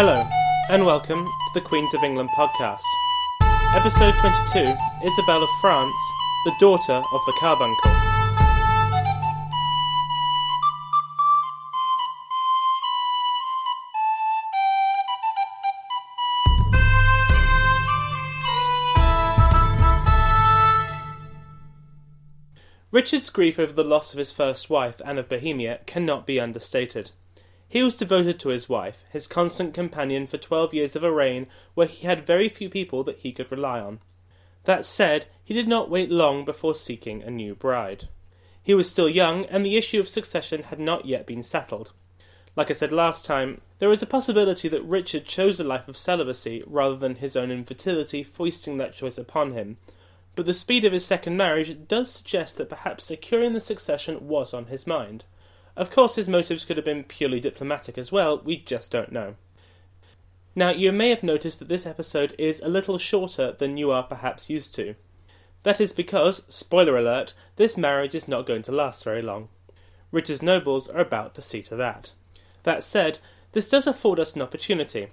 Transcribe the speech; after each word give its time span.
Hello, 0.00 0.24
and 0.68 0.86
welcome 0.86 1.24
to 1.24 1.54
the 1.54 1.60
Queens 1.60 1.92
of 1.92 2.04
England 2.04 2.30
podcast. 2.30 2.84
Episode 3.74 4.14
22 4.20 4.60
Isabel 5.04 5.42
of 5.42 5.50
France, 5.60 5.92
the 6.44 6.54
daughter 6.60 7.02
of 7.12 7.20
the 7.26 7.32
carbuncle. 7.40 7.90
Richard's 22.92 23.30
grief 23.30 23.58
over 23.58 23.72
the 23.72 23.82
loss 23.82 24.12
of 24.12 24.20
his 24.20 24.30
first 24.30 24.70
wife, 24.70 25.00
Anne 25.04 25.18
of 25.18 25.28
Bohemia, 25.28 25.80
cannot 25.86 26.24
be 26.24 26.38
understated. 26.38 27.10
He 27.68 27.82
was 27.82 27.94
devoted 27.94 28.40
to 28.40 28.48
his 28.48 28.68
wife, 28.68 29.04
his 29.10 29.26
constant 29.26 29.74
companion 29.74 30.26
for 30.26 30.38
twelve 30.38 30.72
years 30.72 30.96
of 30.96 31.04
a 31.04 31.12
reign 31.12 31.46
where 31.74 31.86
he 31.86 32.06
had 32.06 32.24
very 32.24 32.48
few 32.48 32.70
people 32.70 33.04
that 33.04 33.18
he 33.18 33.30
could 33.30 33.50
rely 33.52 33.78
on. 33.78 34.00
That 34.64 34.86
said, 34.86 35.26
he 35.44 35.52
did 35.52 35.68
not 35.68 35.90
wait 35.90 36.10
long 36.10 36.44
before 36.46 36.74
seeking 36.74 37.22
a 37.22 37.30
new 37.30 37.54
bride. 37.54 38.08
He 38.62 38.72
was 38.72 38.88
still 38.88 39.08
young, 39.08 39.44
and 39.46 39.64
the 39.64 39.76
issue 39.76 40.00
of 40.00 40.08
succession 40.08 40.64
had 40.64 40.80
not 40.80 41.04
yet 41.04 41.26
been 41.26 41.42
settled. 41.42 41.92
Like 42.56 42.70
I 42.70 42.74
said 42.74 42.92
last 42.92 43.24
time, 43.24 43.60
there 43.78 43.92
is 43.92 44.02
a 44.02 44.06
possibility 44.06 44.68
that 44.68 44.82
Richard 44.82 45.26
chose 45.26 45.60
a 45.60 45.64
life 45.64 45.88
of 45.88 45.96
celibacy 45.96 46.64
rather 46.66 46.96
than 46.96 47.16
his 47.16 47.36
own 47.36 47.50
infertility 47.50 48.22
foisting 48.22 48.78
that 48.78 48.94
choice 48.94 49.18
upon 49.18 49.52
him, 49.52 49.76
but 50.34 50.46
the 50.46 50.54
speed 50.54 50.84
of 50.84 50.92
his 50.92 51.04
second 51.04 51.36
marriage 51.36 51.86
does 51.86 52.10
suggest 52.10 52.56
that 52.56 52.68
perhaps 52.68 53.04
securing 53.04 53.52
the 53.52 53.60
succession 53.60 54.26
was 54.26 54.54
on 54.54 54.66
his 54.66 54.86
mind. 54.86 55.24
Of 55.78 55.92
course, 55.92 56.16
his 56.16 56.28
motives 56.28 56.64
could 56.64 56.76
have 56.76 56.84
been 56.84 57.04
purely 57.04 57.38
diplomatic 57.38 57.96
as 57.96 58.10
well, 58.10 58.40
we 58.40 58.56
just 58.56 58.90
don't 58.90 59.12
know. 59.12 59.36
Now, 60.56 60.70
you 60.70 60.90
may 60.90 61.10
have 61.10 61.22
noticed 61.22 61.60
that 61.60 61.68
this 61.68 61.86
episode 61.86 62.34
is 62.36 62.58
a 62.58 62.68
little 62.68 62.98
shorter 62.98 63.52
than 63.52 63.76
you 63.76 63.92
are 63.92 64.02
perhaps 64.02 64.50
used 64.50 64.74
to. 64.74 64.96
That 65.62 65.80
is 65.80 65.92
because, 65.92 66.42
spoiler 66.48 66.96
alert, 66.96 67.32
this 67.54 67.76
marriage 67.76 68.16
is 68.16 68.26
not 68.26 68.44
going 68.44 68.62
to 68.62 68.72
last 68.72 69.04
very 69.04 69.22
long. 69.22 69.50
Richard's 70.10 70.42
nobles 70.42 70.88
are 70.88 70.98
about 70.98 71.36
to 71.36 71.42
see 71.42 71.62
to 71.62 71.76
that. 71.76 72.12
That 72.64 72.82
said, 72.82 73.20
this 73.52 73.68
does 73.68 73.86
afford 73.86 74.18
us 74.18 74.34
an 74.34 74.42
opportunity. 74.42 75.10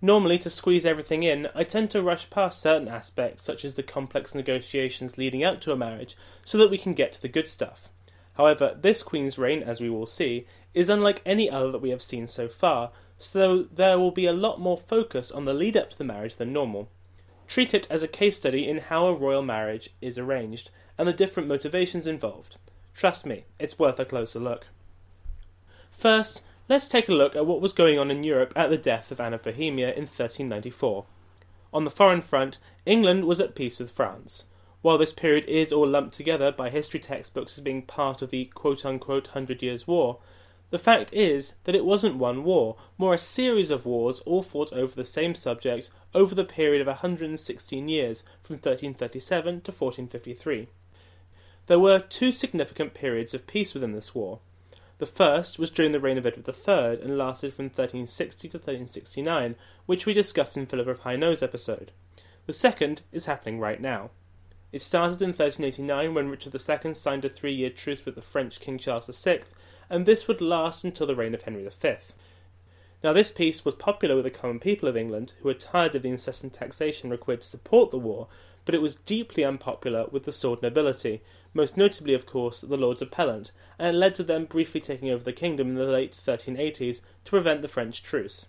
Normally, 0.00 0.38
to 0.40 0.50
squeeze 0.50 0.84
everything 0.84 1.22
in, 1.22 1.46
I 1.54 1.62
tend 1.62 1.92
to 1.92 2.02
rush 2.02 2.28
past 2.28 2.60
certain 2.60 2.88
aspects, 2.88 3.44
such 3.44 3.64
as 3.64 3.74
the 3.74 3.84
complex 3.84 4.34
negotiations 4.34 5.16
leading 5.16 5.44
up 5.44 5.60
to 5.60 5.70
a 5.70 5.76
marriage, 5.76 6.16
so 6.44 6.58
that 6.58 6.72
we 6.72 6.78
can 6.78 6.92
get 6.92 7.12
to 7.12 7.22
the 7.22 7.28
good 7.28 7.48
stuff. 7.48 7.88
However, 8.34 8.76
this 8.80 9.02
Queen's 9.02 9.38
reign, 9.38 9.62
as 9.62 9.80
we 9.80 9.90
will 9.90 10.06
see, 10.06 10.46
is 10.74 10.88
unlike 10.88 11.20
any 11.26 11.50
other 11.50 11.70
that 11.72 11.82
we 11.82 11.90
have 11.90 12.02
seen 12.02 12.26
so 12.26 12.48
far, 12.48 12.90
so 13.18 13.64
there 13.64 13.98
will 13.98 14.10
be 14.10 14.26
a 14.26 14.32
lot 14.32 14.58
more 14.58 14.78
focus 14.78 15.30
on 15.30 15.44
the 15.44 15.54
lead 15.54 15.76
up 15.76 15.90
to 15.90 15.98
the 15.98 16.04
marriage 16.04 16.36
than 16.36 16.52
normal. 16.52 16.88
Treat 17.46 17.74
it 17.74 17.86
as 17.90 18.02
a 18.02 18.08
case 18.08 18.36
study 18.36 18.68
in 18.68 18.78
how 18.78 19.06
a 19.06 19.14
royal 19.14 19.42
marriage 19.42 19.90
is 20.00 20.18
arranged 20.18 20.70
and 20.96 21.06
the 21.06 21.12
different 21.12 21.48
motivations 21.48 22.06
involved. 22.06 22.56
Trust 22.94 23.26
me, 23.26 23.44
it's 23.58 23.78
worth 23.78 24.00
a 24.00 24.04
closer 24.04 24.38
look. 24.38 24.66
First, 25.90 26.42
let's 26.68 26.88
take 26.88 27.08
a 27.08 27.14
look 27.14 27.36
at 27.36 27.46
what 27.46 27.60
was 27.60 27.72
going 27.72 27.98
on 27.98 28.10
in 28.10 28.24
Europe 28.24 28.52
at 28.56 28.70
the 28.70 28.78
death 28.78 29.12
of 29.12 29.20
Anne 29.20 29.34
of 29.34 29.42
Bohemia 29.42 29.88
in 29.88 30.04
1394. 30.04 31.04
On 31.74 31.84
the 31.84 31.90
foreign 31.90 32.22
front, 32.22 32.58
England 32.86 33.24
was 33.24 33.40
at 33.40 33.54
peace 33.54 33.78
with 33.78 33.92
France. 33.92 34.46
While 34.82 34.98
this 34.98 35.12
period 35.12 35.44
is 35.44 35.72
all 35.72 35.86
lumped 35.86 36.14
together 36.14 36.50
by 36.50 36.68
history 36.68 36.98
textbooks 36.98 37.56
as 37.56 37.62
being 37.62 37.82
part 37.82 38.20
of 38.20 38.30
the 38.30 38.46
quote 38.46 38.84
unquote 38.84 39.28
Hundred 39.28 39.62
Years' 39.62 39.86
War, 39.86 40.18
the 40.70 40.78
fact 40.78 41.12
is 41.12 41.54
that 41.64 41.76
it 41.76 41.84
wasn't 41.84 42.16
one 42.16 42.42
war, 42.42 42.76
more 42.98 43.14
a 43.14 43.18
series 43.18 43.70
of 43.70 43.86
wars 43.86 44.20
all 44.20 44.42
fought 44.42 44.72
over 44.72 44.94
the 44.94 45.04
same 45.04 45.36
subject 45.36 45.90
over 46.14 46.34
the 46.34 46.44
period 46.44 46.80
of 46.80 46.88
116 46.88 47.88
years, 47.88 48.24
from 48.42 48.54
1337 48.54 49.60
to 49.60 49.70
1453. 49.70 50.68
There 51.66 51.78
were 51.78 52.00
two 52.00 52.32
significant 52.32 52.92
periods 52.92 53.34
of 53.34 53.46
peace 53.46 53.74
within 53.74 53.92
this 53.92 54.16
war. 54.16 54.40
The 54.98 55.06
first 55.06 55.58
was 55.58 55.70
during 55.70 55.92
the 55.92 56.00
reign 56.00 56.18
of 56.18 56.26
Edward 56.26 56.48
III 56.48 57.00
and 57.00 57.16
lasted 57.16 57.54
from 57.54 57.66
1360 57.66 58.48
to 58.48 58.56
1369, 58.56 59.54
which 59.86 60.06
we 60.06 60.12
discussed 60.12 60.56
in 60.56 60.66
Philippa 60.66 60.90
of 60.90 61.00
Hainault's 61.00 61.42
episode. 61.42 61.92
The 62.46 62.52
second 62.52 63.02
is 63.12 63.26
happening 63.26 63.60
right 63.60 63.80
now. 63.80 64.10
It 64.72 64.80
started 64.80 65.20
in 65.20 65.28
1389 65.28 66.14
when 66.14 66.30
Richard 66.30 66.54
II 66.54 66.94
signed 66.94 67.26
a 67.26 67.28
three 67.28 67.52
year 67.52 67.68
truce 67.68 68.06
with 68.06 68.14
the 68.14 68.22
French 68.22 68.58
King 68.58 68.78
Charles 68.78 69.06
VI, 69.06 69.42
and 69.90 70.06
this 70.06 70.26
would 70.26 70.40
last 70.40 70.82
until 70.82 71.06
the 71.06 71.14
reign 71.14 71.34
of 71.34 71.42
Henry 71.42 71.68
V. 71.68 71.94
Now, 73.04 73.12
this 73.12 73.30
peace 73.30 73.66
was 73.66 73.74
popular 73.74 74.14
with 74.14 74.24
the 74.24 74.30
common 74.30 74.60
people 74.60 74.88
of 74.88 74.96
England, 74.96 75.34
who 75.40 75.48
were 75.48 75.54
tired 75.54 75.94
of 75.94 76.02
the 76.02 76.08
incessant 76.08 76.54
taxation 76.54 77.10
required 77.10 77.42
to 77.42 77.46
support 77.46 77.90
the 77.90 77.98
war, 77.98 78.28
but 78.64 78.74
it 78.74 78.80
was 78.80 78.94
deeply 78.94 79.44
unpopular 79.44 80.06
with 80.10 80.22
the 80.22 80.32
sword 80.32 80.62
nobility, 80.62 81.20
most 81.52 81.76
notably, 81.76 82.14
of 82.14 82.24
course, 82.24 82.62
the 82.62 82.76
Lords 82.78 83.02
Appellant, 83.02 83.52
and 83.78 83.94
it 83.94 83.98
led 83.98 84.14
to 84.14 84.22
them 84.22 84.46
briefly 84.46 84.80
taking 84.80 85.10
over 85.10 85.22
the 85.22 85.34
kingdom 85.34 85.68
in 85.68 85.74
the 85.74 85.84
late 85.84 86.12
1380s 86.12 87.02
to 87.24 87.30
prevent 87.30 87.60
the 87.60 87.68
French 87.68 88.02
truce. 88.02 88.46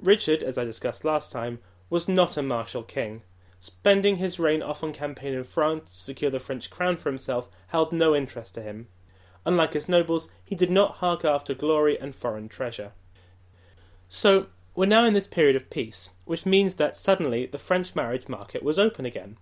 Richard, 0.00 0.42
as 0.42 0.58
I 0.58 0.64
discussed 0.64 1.04
last 1.04 1.30
time, 1.30 1.60
was 1.90 2.08
not 2.08 2.36
a 2.36 2.42
martial 2.42 2.82
king. 2.82 3.22
Spending 3.64 4.16
his 4.16 4.38
reign 4.38 4.60
off 4.60 4.84
on 4.84 4.92
campaign 4.92 5.32
in 5.32 5.42
France 5.42 5.90
to 5.90 5.96
secure 5.96 6.30
the 6.30 6.38
French 6.38 6.68
crown 6.68 6.98
for 6.98 7.08
himself 7.08 7.48
held 7.68 7.94
no 7.94 8.14
interest 8.14 8.54
to 8.56 8.60
him. 8.60 8.88
Unlike 9.46 9.72
his 9.72 9.88
nobles, 9.88 10.28
he 10.44 10.54
did 10.54 10.70
not 10.70 10.96
hark 10.96 11.24
after 11.24 11.54
glory 11.54 11.98
and 11.98 12.14
foreign 12.14 12.46
treasure. 12.46 12.92
So, 14.06 14.48
we're 14.74 14.84
now 14.84 15.06
in 15.06 15.14
this 15.14 15.26
period 15.26 15.56
of 15.56 15.70
peace, 15.70 16.10
which 16.26 16.44
means 16.44 16.74
that 16.74 16.94
suddenly 16.94 17.46
the 17.46 17.56
French 17.56 17.96
marriage 17.96 18.28
market 18.28 18.62
was 18.62 18.78
open 18.78 19.06
again. 19.06 19.38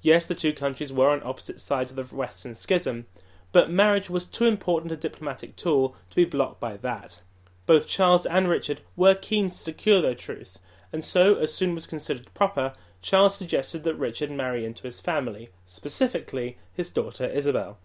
Yes, 0.00 0.24
the 0.24 0.34
two 0.34 0.54
countries 0.54 0.90
were 0.90 1.10
on 1.10 1.22
opposite 1.22 1.60
sides 1.60 1.90
of 1.90 1.96
the 1.96 2.16
Western 2.16 2.54
Schism, 2.54 3.04
but 3.52 3.68
marriage 3.70 4.08
was 4.08 4.24
too 4.24 4.46
important 4.46 4.90
a 4.90 4.96
diplomatic 4.96 5.54
tool 5.54 5.94
to 6.08 6.16
be 6.16 6.24
blocked 6.24 6.60
by 6.60 6.78
that. 6.78 7.20
Both 7.66 7.88
Charles 7.88 8.24
and 8.24 8.48
Richard 8.48 8.80
were 8.96 9.14
keen 9.14 9.50
to 9.50 9.58
secure 9.58 10.00
their 10.00 10.14
truce, 10.14 10.60
and 10.94 11.04
so, 11.04 11.34
as 11.34 11.52
soon 11.52 11.74
was 11.74 11.86
considered 11.86 12.32
proper, 12.32 12.72
Charles 13.02 13.36
suggested 13.36 13.84
that 13.84 13.94
Richard 13.94 14.30
marry 14.30 14.64
into 14.64 14.82
his 14.82 15.00
family, 15.00 15.50
specifically 15.64 16.58
his 16.72 16.90
daughter 16.90 17.24
Isabel. 17.24 17.78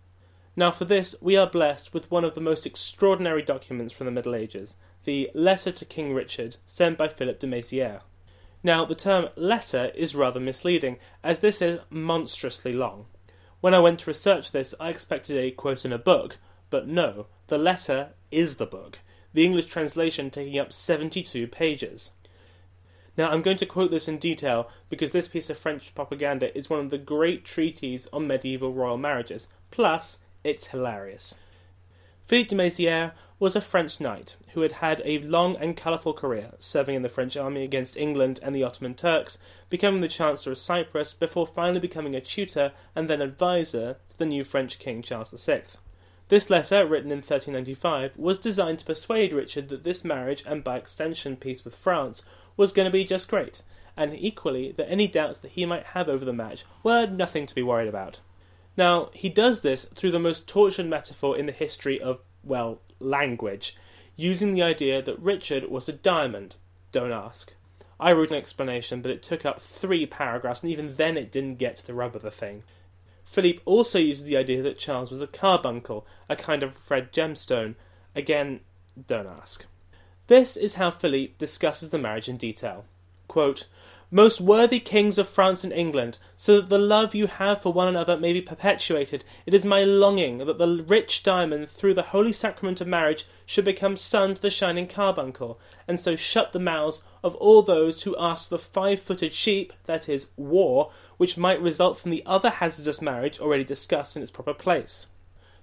Now, 0.56 0.72
for 0.72 0.86
this, 0.86 1.16
we 1.22 1.38
are 1.38 1.50
blessed 1.50 1.94
with 1.94 2.12
one 2.12 2.26
of 2.26 2.36
the 2.36 2.42
most 2.42 2.66
extraordinary 2.66 3.42
documents 3.42 3.94
from 3.94 4.06
the 4.06 4.12
Middle 4.12 4.36
Ages, 4.36 4.76
the 5.06 5.32
Letter 5.34 5.72
to 5.72 5.86
King 5.86 6.14
Richard, 6.14 6.58
sent 6.66 6.98
by 6.98 7.08
Philippe 7.08 7.40
de 7.40 7.48
Mézières. 7.48 8.02
Now, 8.64 8.86
the 8.86 8.96
term 8.96 9.30
letter 9.36 9.92
is 9.96 10.14
rather 10.14 10.40
misleading, 10.40 10.98
as 11.24 11.40
this 11.40 11.62
is 11.62 11.80
monstrously 11.90 12.74
long. 12.74 13.06
When 13.62 13.74
I 13.74 13.80
went 13.80 14.02
to 14.02 14.10
research 14.10 14.52
this, 14.52 14.76
I 14.80 14.90
expected 14.90 15.38
a 15.38 15.52
quote 15.52 15.86
in 15.86 15.94
a 15.94 15.98
book, 15.98 16.38
but 16.70 16.88
no, 16.88 17.28
the 17.48 17.58
letter 17.58 18.10
is 18.30 18.58
the 18.58 18.66
book, 18.66 19.00
the 19.34 19.46
English 19.46 19.68
translation 19.68 20.30
taking 20.30 20.60
up 20.60 20.74
72 20.74 21.48
pages. 21.48 22.12
Now, 23.18 23.30
I'm 23.30 23.42
going 23.42 23.58
to 23.58 23.66
quote 23.66 23.92
this 23.92 24.08
in 24.08 24.18
detail 24.18 24.70
because 24.90 25.12
this 25.12 25.28
piece 25.28 25.50
of 25.50 25.58
French 25.58 25.94
propaganda 25.94 26.56
is 26.58 26.70
one 26.70 26.80
of 26.80 26.90
the 26.90 26.98
great 26.98 27.44
treatises 27.44 28.08
on 28.14 28.28
medieval 28.28 28.74
royal 28.74 28.98
marriages, 28.98 29.48
plus, 29.70 30.20
it's 30.44 30.68
hilarious. 30.68 31.36
Philippe 32.26 32.50
de 32.50 32.56
Mézières 32.56 33.12
was 33.40 33.56
a 33.56 33.62
French 33.62 34.00
knight 34.00 34.38
who 34.54 34.62
had 34.62 34.74
had 34.74 35.02
a 35.04 35.20
long 35.20 35.58
and 35.58 35.76
colourful 35.76 36.14
career, 36.14 36.52
serving 36.60 36.96
in 36.96 37.02
the 37.02 37.10
French 37.10 37.36
army 37.36 37.64
against 37.64 37.98
England 37.98 38.40
and 38.42 38.56
the 38.56 38.64
Ottoman 38.64 38.94
Turks, 38.94 39.38
becoming 39.70 40.00
the 40.00 40.08
Chancellor 40.08 40.54
of 40.54 40.58
Cyprus 40.58 41.14
before 41.14 41.46
finally 41.46 41.80
becoming 41.80 42.16
a 42.16 42.22
tutor 42.22 42.72
and 42.96 43.10
then 43.10 43.22
advisor 43.22 43.98
to 44.10 44.18
the 44.18 44.26
new 44.26 44.44
French 44.44 44.80
King 44.80 45.02
Charles 45.02 45.32
VI. 45.32 45.64
This 46.32 46.50
letter, 46.50 46.86
written 46.86 47.12
in 47.12 47.18
1395, 47.18 48.16
was 48.16 48.40
designed 48.40 48.80
to 48.80 48.86
persuade 48.86 49.34
Richard 49.34 49.68
that 49.68 49.84
this 49.84 50.06
marriage, 50.06 50.46
and 50.48 50.64
by 50.64 50.78
extension 50.78 51.36
peace 51.36 51.66
with 51.66 51.76
France, 51.76 52.24
was 52.56 52.72
going 52.72 52.86
to 52.86 52.90
be 52.90 53.04
just 53.04 53.28
great, 53.28 53.64
and 53.98 54.16
equally 54.16 54.72
that 54.72 54.90
any 54.90 55.10
doubts 55.10 55.40
that 55.40 55.52
he 55.52 55.66
might 55.66 55.88
have 55.88 56.08
over 56.08 56.24
the 56.24 56.32
match 56.32 56.64
were 56.84 57.06
nothing 57.06 57.46
to 57.48 57.54
be 57.54 57.62
worried 57.62 57.90
about. 57.90 58.20
Now, 58.78 59.10
he 59.14 59.28
does 59.28 59.60
this 59.60 59.84
through 59.94 60.12
the 60.12 60.20
most 60.20 60.48
tortured 60.48 60.86
metaphor 60.86 61.38
in 61.38 61.48
the 61.48 61.52
history 61.52 62.00
of, 62.00 62.22
well, 62.46 62.80
language, 62.98 63.76
using 64.16 64.54
the 64.54 64.64
idea 64.64 65.02
that 65.02 65.20
Richard 65.20 65.70
was 65.70 65.90
a 65.90 65.92
diamond. 65.92 66.56
Don't 66.94 67.12
ask. 67.12 67.56
I 68.00 68.14
wrote 68.14 68.32
an 68.32 68.38
explanation, 68.38 69.02
but 69.02 69.12
it 69.12 69.22
took 69.22 69.46
up 69.46 69.60
three 69.60 70.06
paragraphs, 70.06 70.64
and 70.64 70.72
even 70.72 70.96
then 70.96 71.18
it 71.18 71.30
didn't 71.30 71.56
get 71.56 71.76
to 71.76 71.86
the 71.86 71.94
rub 71.94 72.16
of 72.16 72.22
the 72.22 72.32
thing. 72.32 72.64
Philippe 73.32 73.62
also 73.64 73.98
uses 73.98 74.26
the 74.26 74.36
idea 74.36 74.62
that 74.62 74.78
Charles 74.78 75.10
was 75.10 75.22
a 75.22 75.28
carbuncle, 75.28 76.06
a 76.28 76.36
kind 76.36 76.64
of 76.64 76.92
red 76.92 77.14
gemstone. 77.14 77.76
Again, 78.14 78.60
don't 79.08 79.26
ask. 79.26 79.66
This 80.28 80.58
is 80.58 80.74
how 80.74 80.92
Philippe 80.92 81.36
discusses 81.38 81.92
the 81.92 81.98
marriage 81.98 82.28
in 82.28 82.36
detail. 82.36 82.84
Quote, 83.30 83.68
most 84.14 84.42
worthy 84.42 84.82
kings 84.82 85.18
of 85.18 85.28
France 85.28 85.64
and 85.64 85.72
England, 85.72 86.18
so 86.36 86.58
that 86.58 86.68
the 86.68 86.78
love 86.78 87.16
you 87.16 87.28
have 87.28 87.62
for 87.62 87.72
one 87.72 87.88
another 87.88 88.18
may 88.18 88.34
be 88.34 88.42
perpetuated, 88.42 89.24
it 89.46 89.54
is 89.54 89.64
my 89.64 89.84
longing 89.84 90.40
that 90.40 90.58
the 90.58 90.84
rich 90.86 91.24
diamond, 91.24 91.70
through 91.70 91.94
the 91.94 92.02
holy 92.04 92.34
sacrament 92.34 92.82
of 92.82 92.88
marriage, 92.88 93.26
should 93.46 93.64
become 93.64 93.96
son 93.96 94.36
to 94.36 94.42
the 94.42 94.50
shining 94.50 94.86
carbuncle, 94.86 95.58
and 95.88 95.98
so 95.98 96.18
shut 96.18 96.52
the 96.52 96.60
mouths 96.60 97.02
of 97.24 97.36
all 97.36 97.62
those 97.62 98.04
who 98.04 98.16
ask 98.20 98.50
for 98.50 98.56
the 98.56 98.60
five 98.60 99.02
footed 99.02 99.34
sheep, 99.34 99.72
that 99.86 100.10
is, 100.10 100.28
war, 100.36 100.92
which 101.16 101.38
might 101.38 101.62
result 101.62 101.98
from 101.98 102.12
the 102.12 102.24
other 102.26 102.50
hazardous 102.50 103.02
marriage 103.02 103.40
already 103.40 103.64
discussed 103.64 104.18
in 104.18 104.22
its 104.22 104.32
proper 104.32 104.54
place. 104.54 105.08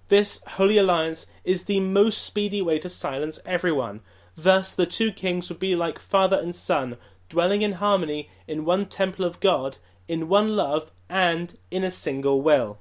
This 0.08 0.40
holy 0.46 0.78
alliance 0.78 1.26
is 1.44 1.64
the 1.64 1.80
most 1.80 2.22
speedy 2.22 2.62
way 2.62 2.78
to 2.78 2.88
silence 2.88 3.40
everyone. 3.44 4.00
Thus 4.34 4.74
the 4.74 4.86
two 4.86 5.12
kings 5.12 5.50
would 5.50 5.58
be 5.58 5.74
like 5.74 5.98
father 5.98 6.38
and 6.38 6.56
son, 6.56 6.96
dwelling 7.28 7.62
in 7.62 7.72
harmony 7.72 8.30
in 8.46 8.64
one 8.64 8.86
temple 8.86 9.24
of 9.24 9.40
God, 9.40 9.78
in 10.06 10.28
one 10.28 10.56
love, 10.56 10.90
and 11.08 11.58
in 11.70 11.84
a 11.84 11.90
single 11.90 12.40
will. 12.40 12.78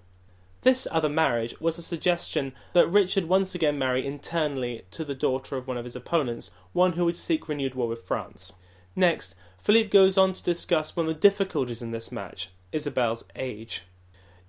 This 0.61 0.87
other 0.91 1.09
marriage 1.09 1.55
was 1.59 1.77
a 1.77 1.81
suggestion 1.81 2.53
that 2.73 2.87
Richard 2.87 3.25
once 3.25 3.53
again 3.55 3.77
marry 3.77 4.05
internally 4.05 4.83
to 4.91 5.05
the 5.05 5.15
daughter 5.15 5.55
of 5.55 5.67
one 5.67 5.77
of 5.77 5.85
his 5.85 5.95
opponents, 5.95 6.51
one 6.73 6.93
who 6.93 7.05
would 7.05 7.15
seek 7.15 7.47
renewed 7.47 7.75
war 7.75 7.87
with 7.87 8.03
France. 8.03 8.51
Next, 8.95 9.35
Philippe 9.57 9.89
goes 9.89 10.17
on 10.17 10.33
to 10.33 10.43
discuss 10.43 10.95
one 10.95 11.07
of 11.07 11.13
the 11.13 11.19
difficulties 11.19 11.81
in 11.81 11.91
this 11.91 12.11
match 12.11 12.49
Isabel's 12.71 13.23
age. 13.35 13.83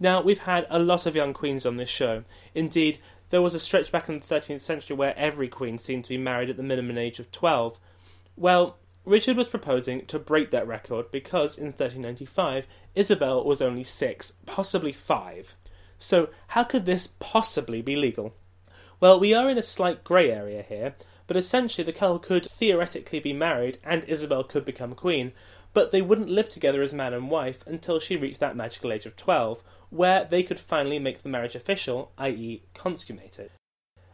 Now, 0.01 0.23
we've 0.23 0.41
had 0.41 0.67
a 0.71 0.79
lot 0.79 1.07
of 1.07 1.17
young 1.17 1.33
queens 1.35 1.67
on 1.67 1.77
this 1.77 1.89
show. 1.89 2.25
Indeed, 2.55 2.99
there 3.31 3.43
was 3.43 3.55
a 3.55 3.61
stretch 3.61 3.93
back 3.93 4.09
in 4.09 4.21
the 4.21 4.25
13th 4.25 4.61
century 4.61 4.97
where 4.97 5.17
every 5.17 5.49
queen 5.49 5.77
seemed 5.77 6.05
to 6.05 6.11
be 6.11 6.19
married 6.19 6.51
at 6.51 6.57
the 6.57 6.63
minimum 6.63 6.99
age 6.99 7.21
of 7.21 7.31
12. 7.31 7.79
Well, 8.37 8.79
Richard 9.09 9.39
was 9.39 9.49
proposing 9.49 10.05
to 10.05 10.19
break 10.19 10.51
that 10.51 10.67
record 10.67 11.11
because 11.11 11.57
in 11.57 11.69
1395 11.69 12.67
Isabel 12.95 13.43
was 13.43 13.63
only 13.63 13.83
six, 13.83 14.35
possibly 14.45 14.93
five. 14.93 15.55
So, 15.97 16.29
how 16.49 16.65
could 16.65 16.85
this 16.85 17.15
possibly 17.19 17.81
be 17.81 17.97
legal? 17.97 18.35
Well, 19.01 19.19
we 19.19 19.33
are 19.33 19.49
in 19.49 19.57
a 19.57 19.63
slight 19.63 20.05
grey 20.05 20.31
area 20.31 20.63
here, 20.63 20.95
but 21.27 21.39
essentially 21.39 21.85
the 21.85 21.93
couple 21.93 22.19
could 22.19 22.51
theoretically 22.51 23.19
be 23.19 23.33
married 23.33 23.79
and 23.83 24.05
Isabel 24.05 24.45
could 24.45 24.67
become 24.67 24.95
queen, 24.95 25.33
but 25.73 25.91
they 25.91 26.03
wouldn't 26.03 26.29
live 26.29 26.51
together 26.51 26.83
as 26.83 26.93
man 26.93 27.15
and 27.15 27.31
wife 27.31 27.67
until 27.67 27.99
she 27.99 28.15
reached 28.15 28.41
that 28.41 28.57
magical 28.57 28.93
age 28.93 29.07
of 29.07 29.17
12, 29.17 29.63
where 29.89 30.27
they 30.27 30.43
could 30.43 30.61
finally 30.61 30.99
make 30.99 31.23
the 31.23 31.31
marriage 31.31 31.55
official, 31.55 32.13
i.e., 32.19 32.63
consummated. 32.75 33.53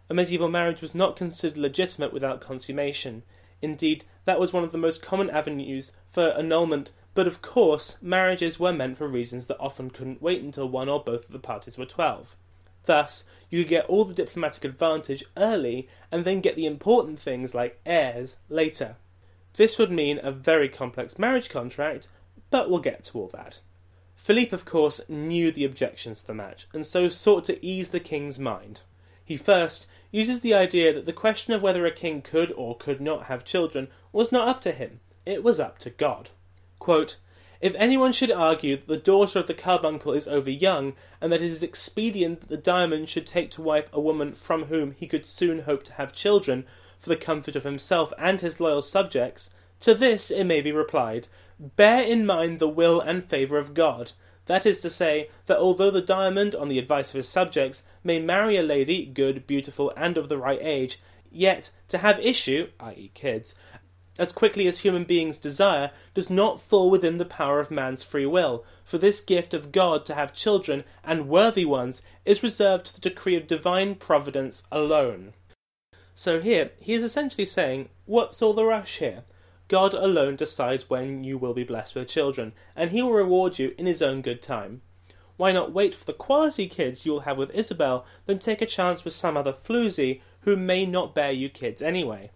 A 0.09 0.15
medieval 0.15 0.49
marriage 0.49 0.81
was 0.81 0.95
not 0.95 1.17
considered 1.17 1.59
legitimate 1.59 2.13
without 2.13 2.41
consummation. 2.41 3.25
Indeed, 3.65 4.05
that 4.27 4.39
was 4.39 4.53
one 4.53 4.63
of 4.63 4.73
the 4.73 4.79
most 4.79 5.01
common 5.01 5.31
avenues 5.31 5.91
for 6.11 6.29
annulment, 6.33 6.93
but 7.15 7.27
of 7.27 7.41
course, 7.41 7.97
marriages 8.03 8.61
were 8.61 8.75
meant 8.75 8.99
for 8.99 9.09
reasons 9.09 9.47
that 9.47 9.59
often 9.59 9.89
couldn't 9.89 10.21
wait 10.21 10.43
until 10.43 10.69
one 10.69 10.91
or 10.91 11.03
both 11.03 11.25
of 11.25 11.33
the 11.33 11.39
parties 11.39 11.79
were 11.79 11.87
12. 11.87 12.37
Thus, 12.85 13.25
you 13.49 13.63
could 13.63 13.71
get 13.71 13.87
all 13.87 14.05
the 14.05 14.13
diplomatic 14.13 14.67
advantage 14.67 15.25
early 15.39 15.89
and 16.13 16.27
then 16.27 16.43
get 16.43 16.57
the 16.57 16.67
important 16.67 17.19
things 17.19 17.55
like 17.55 17.81
heirs 17.87 18.37
later. 18.51 18.97
This 19.55 19.79
would 19.79 19.91
mean 19.91 20.21
a 20.23 20.31
very 20.31 20.69
complex 20.69 21.19
marriage 21.19 21.49
contract, 21.49 22.07
but 22.51 22.69
we'll 22.69 22.81
get 22.81 23.05
to 23.05 23.19
all 23.19 23.29
that. 23.29 23.61
Philippe, 24.15 24.55
of 24.55 24.67
course, 24.67 25.01
knew 25.09 25.51
the 25.51 25.65
objections 25.65 26.21
to 26.21 26.27
the 26.27 26.35
match, 26.35 26.67
and 26.75 26.87
so 26.87 27.09
sought 27.09 27.47
to 27.47 27.65
ease 27.65 27.89
the 27.89 27.99
king's 28.01 28.39
mind. 28.39 28.83
He 29.25 29.39
first 29.39 29.87
uses 30.15 30.41
the 30.41 30.55
idea 30.55 30.93
that 30.93 31.07
the 31.07 31.13
question 31.13 31.53
of 31.53 31.61
whether 31.61 31.85
a 31.85 31.91
king 31.91 32.23
could 32.23 32.53
or 32.53 32.77
could 32.77 33.01
not 33.01 33.25
have 33.25 33.45
children 33.45 33.89
was 34.13 34.31
not 34.31 34.47
up 34.47 34.61
to 34.61 34.71
him, 34.71 35.01
it 35.27 35.43
was 35.43 35.59
up 35.59 35.77
to 35.77 35.91
God. 35.91 36.31
Quote, 36.79 37.17
if 37.61 37.75
anyone 37.75 38.13
should 38.13 38.31
argue 38.31 38.77
that 38.77 38.87
the 38.87 38.97
daughter 38.97 39.41
of 39.41 39.49
the 39.49 39.55
carbuncle 39.55 40.13
is 40.13 40.29
over 40.29 40.51
young, 40.51 40.93
and 41.21 41.33
that 41.33 41.43
it 41.43 41.51
is 41.51 41.65
expedient 41.65 42.43
that 42.43 42.49
the 42.49 42.57
diamond 42.57 43.09
should 43.09 43.27
take 43.27 43.51
to 43.53 43.63
wife 43.63 43.89
a 43.93 44.01
woman 44.01 44.35
from 44.35 44.67
whom 44.67 44.93
he 44.93 45.09
could 45.09 45.27
soon 45.27 45.63
hope 45.63 45.83
to 45.85 45.95
have 45.95 46.13
children, 46.13 46.65
for 47.01 47.09
the 47.09 47.17
comfort 47.17 47.57
of 47.57 47.65
himself 47.65 48.13
and 48.17 48.41
his 48.41 48.61
loyal 48.61 48.83
subjects, 48.83 49.51
to 49.81 49.95
this 49.95 50.31
it 50.31 50.45
may 50.45 50.61
be 50.61 50.71
replied, 50.71 51.27
Bear 51.59 52.05
in 52.05 52.25
mind 52.25 52.61
the 52.61 52.69
will 52.69 53.01
and 53.01 53.25
favour 53.25 53.59
of 53.59 53.75
God, 53.75 54.13
that 54.47 54.67
is 54.67 54.81
to 54.81 54.91
say, 54.91 55.31
that 55.47 55.59
although 55.59 55.91
the 55.91 56.03
diamond, 56.03 56.55
on 56.55 56.69
the 56.69 56.79
advice 56.79 57.11
of 57.11 57.17
his 57.17 57.29
subjects, 57.29 57.83
may 58.03 58.19
marry 58.19 58.57
a 58.57 58.63
lady, 58.63 59.07
good, 59.07 59.47
beautiful, 59.47 59.93
and 59.97 60.17
of 60.17 60.29
the 60.29 60.39
right 60.39 60.59
age, 60.61 61.01
yet 61.31 61.71
to 61.89 61.99
have 61.99 62.19
issue, 62.21 62.69
i.e., 62.81 63.11
kids, 63.15 63.55
as 64.19 64.33
quickly 64.33 64.67
as 64.67 64.81
human 64.81 65.05
beings 65.05 65.39
desire, 65.39 65.91
does 66.15 66.31
not 66.31 66.61
fall 66.61 66.89
within 66.89 67.19
the 67.19 67.25
power 67.25 67.59
of 67.59 67.71
man's 67.71 68.03
free 68.03 68.27
will, 68.27 68.65
for 68.85 68.99
this 68.99 69.21
gift 69.21 69.53
of 69.53 69.73
God 69.73 70.07
to 70.07 70.15
have 70.15 70.33
children, 70.33 70.85
and 71.03 71.29
worthy 71.29 71.65
ones, 71.65 72.01
is 72.25 72.43
reserved 72.43 72.87
to 72.87 72.95
the 72.95 73.01
decree 73.01 73.37
of 73.37 73.47
divine 73.47 73.97
providence 73.97 74.63
alone. 74.71 75.33
So 76.15 76.41
here, 76.41 76.71
he 76.81 76.95
is 76.95 77.03
essentially 77.03 77.45
saying, 77.45 77.89
what's 78.05 78.41
all 78.41 78.53
the 78.53 78.65
rush 78.65 78.99
here? 78.99 79.25
God 79.69 79.95
alone 79.95 80.37
decides 80.37 80.91
when 80.91 81.25
you 81.25 81.39
will 81.39 81.55
be 81.55 81.65
blessed 81.65 81.95
with 81.95 82.09
children, 82.09 82.53
and 82.77 82.91
He 82.91 83.03
will 83.03 83.13
reward 83.13 83.59
you 83.59 83.75
in 83.79 83.87
His 83.87 84.03
own 84.03 84.21
good 84.21 84.43
time. 84.43 84.83
Why 85.37 85.53
not 85.53 85.73
wait 85.73 85.95
for 85.95 86.05
the 86.05 86.13
quality 86.13 86.69
kids 86.69 87.05
you 87.05 87.13
will 87.13 87.21
have 87.21 87.39
with 87.39 87.51
Isabel 87.55 88.07
than 88.27 88.39
take 88.39 88.63
a 88.63 88.67
chance 88.67 89.05
with 89.05 89.13
some 89.13 89.37
other 89.37 89.53
floozy 89.53 90.21
who 90.41 90.55
may 90.55 90.87
not 90.87 91.15
bear 91.15 91.33
you 91.33 91.49
kids 91.49 91.83
anyway? 91.83 92.31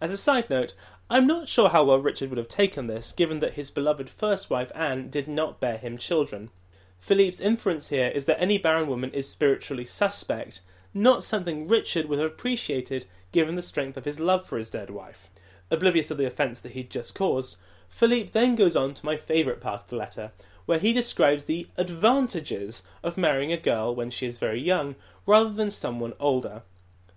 As 0.00 0.12
a 0.12 0.16
side 0.16 0.48
note, 0.50 0.74
I'm 1.08 1.26
not 1.26 1.48
sure 1.48 1.70
how 1.70 1.84
well 1.84 1.98
Richard 1.98 2.28
would 2.30 2.38
have 2.38 2.48
taken 2.48 2.86
this, 2.86 3.12
given 3.12 3.40
that 3.40 3.54
his 3.54 3.70
beloved 3.70 4.10
first 4.10 4.50
wife 4.50 4.70
Anne 4.74 5.08
did 5.08 5.28
not 5.28 5.60
bear 5.60 5.78
him 5.78 5.98
children. 5.98 6.50
Philippe's 6.98 7.40
inference 7.40 7.88
here 7.88 8.08
is 8.08 8.24
that 8.26 8.40
any 8.40 8.58
barren 8.58 8.88
woman 8.88 9.12
is 9.12 9.28
spiritually 9.28 9.84
suspect, 9.84 10.60
not 10.92 11.22
something 11.22 11.68
Richard 11.68 12.06
would 12.06 12.18
have 12.18 12.32
appreciated 12.32 13.06
given 13.32 13.54
the 13.54 13.62
strength 13.62 13.96
of 13.96 14.04
his 14.04 14.18
love 14.18 14.46
for 14.46 14.58
his 14.58 14.70
dead 14.70 14.90
wife. 14.90 15.30
Oblivious 15.70 16.10
of 16.10 16.18
the 16.18 16.26
offence 16.26 16.60
that 16.60 16.72
he'd 16.72 16.90
just 16.90 17.14
caused, 17.14 17.56
Philippe 17.88 18.30
then 18.30 18.54
goes 18.54 18.76
on 18.76 18.94
to 18.94 19.06
my 19.06 19.16
favourite 19.16 19.60
part 19.60 19.82
of 19.82 19.88
the 19.88 19.96
letter, 19.96 20.32
where 20.64 20.78
he 20.78 20.92
describes 20.92 21.44
the 21.44 21.68
advantages 21.76 22.82
of 23.02 23.16
marrying 23.16 23.52
a 23.52 23.56
girl 23.56 23.94
when 23.94 24.10
she 24.10 24.26
is 24.26 24.38
very 24.38 24.60
young 24.60 24.96
rather 25.26 25.50
than 25.50 25.70
someone 25.70 26.12
older. 26.20 26.62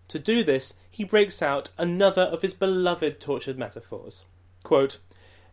To 0.10 0.20
do 0.20 0.44
this, 0.44 0.74
he 0.90 1.04
breaks 1.04 1.42
out 1.42 1.70
another 1.78 2.24
of 2.24 2.42
his 2.42 2.54
beloved 2.54 3.20
tortured 3.20 3.58
metaphors. 3.58 4.24
Quote, 4.64 5.00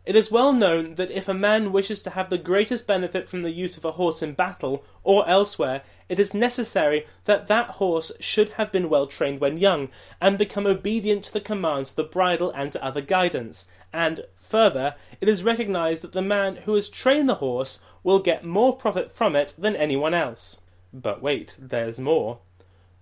it 0.06 0.14
is 0.14 0.30
well 0.30 0.52
known 0.52 0.94
that 0.94 1.10
if 1.10 1.26
a 1.26 1.34
man 1.34 1.72
wishes 1.72 2.00
to 2.02 2.10
have 2.10 2.30
the 2.30 2.38
greatest 2.38 2.86
benefit 2.86 3.28
from 3.28 3.42
the 3.42 3.50
use 3.50 3.76
of 3.76 3.84
a 3.84 3.92
horse 3.92 4.22
in 4.22 4.34
battle 4.34 4.84
or 5.02 5.28
elsewhere, 5.28 5.82
it 6.08 6.20
is 6.20 6.32
necessary 6.32 7.04
that 7.24 7.48
that 7.48 7.70
horse 7.70 8.12
should 8.20 8.50
have 8.50 8.70
been 8.70 8.88
well 8.88 9.08
trained 9.08 9.40
when 9.40 9.58
young, 9.58 9.88
and 10.20 10.38
become 10.38 10.64
obedient 10.64 11.24
to 11.24 11.32
the 11.32 11.40
commands 11.40 11.90
of 11.90 11.96
the 11.96 12.04
bridle 12.04 12.52
and 12.52 12.70
to 12.70 12.84
other 12.84 13.00
guidance. 13.00 13.66
And, 13.92 14.24
further, 14.40 14.94
it 15.20 15.28
is 15.28 15.42
recognized 15.42 16.02
that 16.02 16.12
the 16.12 16.22
man 16.22 16.56
who 16.64 16.74
has 16.74 16.88
trained 16.88 17.28
the 17.28 17.36
horse 17.36 17.80
will 18.04 18.20
get 18.20 18.44
more 18.44 18.76
profit 18.76 19.10
from 19.10 19.34
it 19.34 19.54
than 19.58 19.74
anyone 19.74 20.14
else. 20.14 20.60
But 20.92 21.20
wait, 21.20 21.56
there's 21.58 21.98
more. 21.98 22.38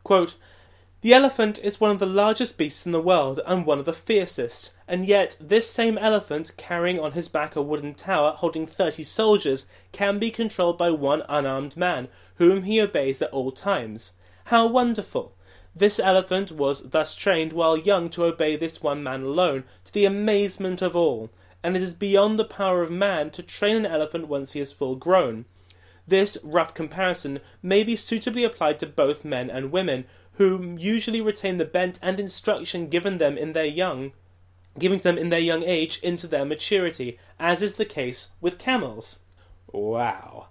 Quote, 0.05 0.37
the 1.05 1.13
elephant 1.13 1.61
is 1.63 1.79
one 1.79 1.91
of 1.91 1.99
the 1.99 2.07
largest 2.07 2.57
beasts 2.57 2.87
in 2.87 2.93
the 2.93 2.99
world 2.99 3.39
and 3.47 3.67
one 3.67 3.79
of 3.79 3.85
the 3.85 3.93
fiercest, 3.93 4.73
and 4.89 5.05
yet 5.05 5.37
this 5.39 5.71
same 5.71 5.99
elephant, 5.99 6.51
carrying 6.57 6.99
on 6.99 7.13
his 7.13 7.29
back 7.29 7.55
a 7.55 7.61
wooden 7.61 7.93
tower 7.93 8.33
holding 8.39 8.67
thirty 8.67 9.05
soldiers, 9.05 9.67
can 9.93 10.19
be 10.19 10.31
controlled 10.31 10.79
by 10.79 10.91
one 10.91 11.23
unarmed 11.29 11.77
man, 11.77 12.09
whom 12.37 12.63
he 12.63 12.81
obeys 12.81 13.21
at 13.21 13.31
all 13.33 13.53
times. 13.53 14.13
How 14.45 14.67
wonderful! 14.67 15.35
This 15.77 16.01
elephant 16.01 16.51
was 16.51 16.89
thus 16.89 17.15
trained 17.15 17.53
while 17.53 17.77
young 17.77 18.09
to 18.09 18.25
obey 18.25 18.57
this 18.57 18.83
one 18.83 19.03
man 19.03 19.25
alone, 19.25 19.65
to 19.85 19.93
the 19.93 20.07
amazement 20.07 20.81
of 20.81 20.97
all, 20.97 21.29
and 21.63 21.77
it 21.77 21.83
is 21.83 21.93
beyond 21.93 22.39
the 22.39 22.47
power 22.47 22.81
of 22.81 22.91
man 22.91 23.31
to 23.33 23.43
train 23.43 23.77
an 23.77 23.85
elephant 23.85 24.27
once 24.27 24.55
he 24.55 24.61
is 24.61 24.73
full 24.73 24.97
grown. 24.97 25.45
This 26.07 26.37
rough 26.43 26.75
comparison 26.75 27.41
may 27.63 27.83
be 27.83 27.97
suitably 27.97 28.45
applied 28.45 28.79
to 28.79 28.87
both 28.87 29.25
men 29.25 29.49
and 29.49 29.73
women, 29.73 30.05
who 30.35 30.77
usually 30.79 31.21
retain 31.21 31.59
the 31.59 31.65
bent 31.65 31.99
and 32.03 32.19
instruction 32.19 32.89
given 32.89 33.19
them 33.19 33.39
in 33.39 33.53
their 33.53 33.65
young, 33.65 34.13
giving 34.79 34.99
them 34.99 35.17
in 35.17 35.31
their 35.31 35.39
young 35.39 35.63
age 35.63 35.99
into 36.03 36.27
their 36.27 36.45
maturity, 36.45 37.19
as 37.39 37.63
is 37.63 37.75
the 37.75 37.85
case 37.85 38.29
with 38.41 38.59
camels. 38.59 39.21
Wow. 39.73 40.49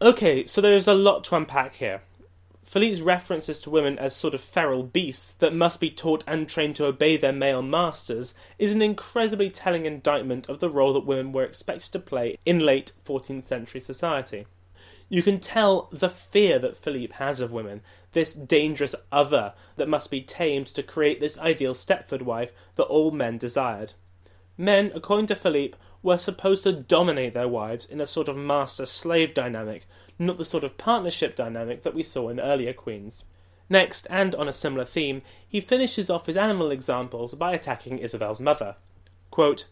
Okay, 0.00 0.44
so 0.44 0.60
there 0.60 0.74
is 0.74 0.88
a 0.88 0.94
lot 0.94 1.24
to 1.24 1.36
unpack 1.36 1.76
here. 1.76 2.02
Philippe's 2.62 3.02
references 3.02 3.60
to 3.60 3.70
women 3.70 3.98
as 3.98 4.16
sort 4.16 4.34
of 4.34 4.40
feral 4.40 4.82
beasts 4.82 5.32
that 5.32 5.54
must 5.54 5.78
be 5.78 5.90
taught 5.90 6.24
and 6.26 6.48
trained 6.48 6.74
to 6.76 6.86
obey 6.86 7.16
their 7.16 7.32
male 7.32 7.62
masters 7.62 8.34
is 8.58 8.74
an 8.74 8.82
incredibly 8.82 9.48
telling 9.50 9.86
indictment 9.86 10.48
of 10.48 10.58
the 10.58 10.70
role 10.70 10.92
that 10.92 11.06
women 11.06 11.30
were 11.30 11.44
expected 11.44 11.92
to 11.92 11.98
play 12.00 12.36
in 12.44 12.58
late 12.58 12.90
14th 13.06 13.46
century 13.46 13.80
society. 13.80 14.46
You 15.14 15.22
can 15.22 15.38
tell 15.38 15.88
the 15.92 16.08
fear 16.08 16.58
that 16.58 16.76
Philippe 16.76 17.14
has 17.18 17.40
of 17.40 17.52
women, 17.52 17.82
this 18.14 18.34
dangerous 18.34 18.96
other 19.12 19.54
that 19.76 19.88
must 19.88 20.10
be 20.10 20.20
tamed 20.20 20.66
to 20.66 20.82
create 20.82 21.20
this 21.20 21.38
ideal 21.38 21.72
Stepford 21.72 22.22
wife 22.22 22.50
that 22.74 22.86
all 22.86 23.12
men 23.12 23.38
desired. 23.38 23.92
Men, 24.58 24.90
according 24.92 25.26
to 25.26 25.36
Philippe, 25.36 25.78
were 26.02 26.18
supposed 26.18 26.64
to 26.64 26.72
dominate 26.72 27.32
their 27.32 27.46
wives 27.46 27.86
in 27.86 28.00
a 28.00 28.08
sort 28.08 28.26
of 28.26 28.36
master 28.36 28.86
slave 28.86 29.34
dynamic, 29.34 29.86
not 30.18 30.36
the 30.36 30.44
sort 30.44 30.64
of 30.64 30.78
partnership 30.78 31.36
dynamic 31.36 31.84
that 31.84 31.94
we 31.94 32.02
saw 32.02 32.28
in 32.28 32.40
earlier 32.40 32.72
queens. 32.72 33.22
Next, 33.68 34.08
and 34.10 34.34
on 34.34 34.48
a 34.48 34.52
similar 34.52 34.84
theme, 34.84 35.22
he 35.46 35.60
finishes 35.60 36.10
off 36.10 36.26
his 36.26 36.36
animal 36.36 36.72
examples 36.72 37.34
by 37.34 37.54
attacking 37.54 37.98
Isabel's 37.98 38.40
mother. 38.40 38.74
Quote, 39.30 39.66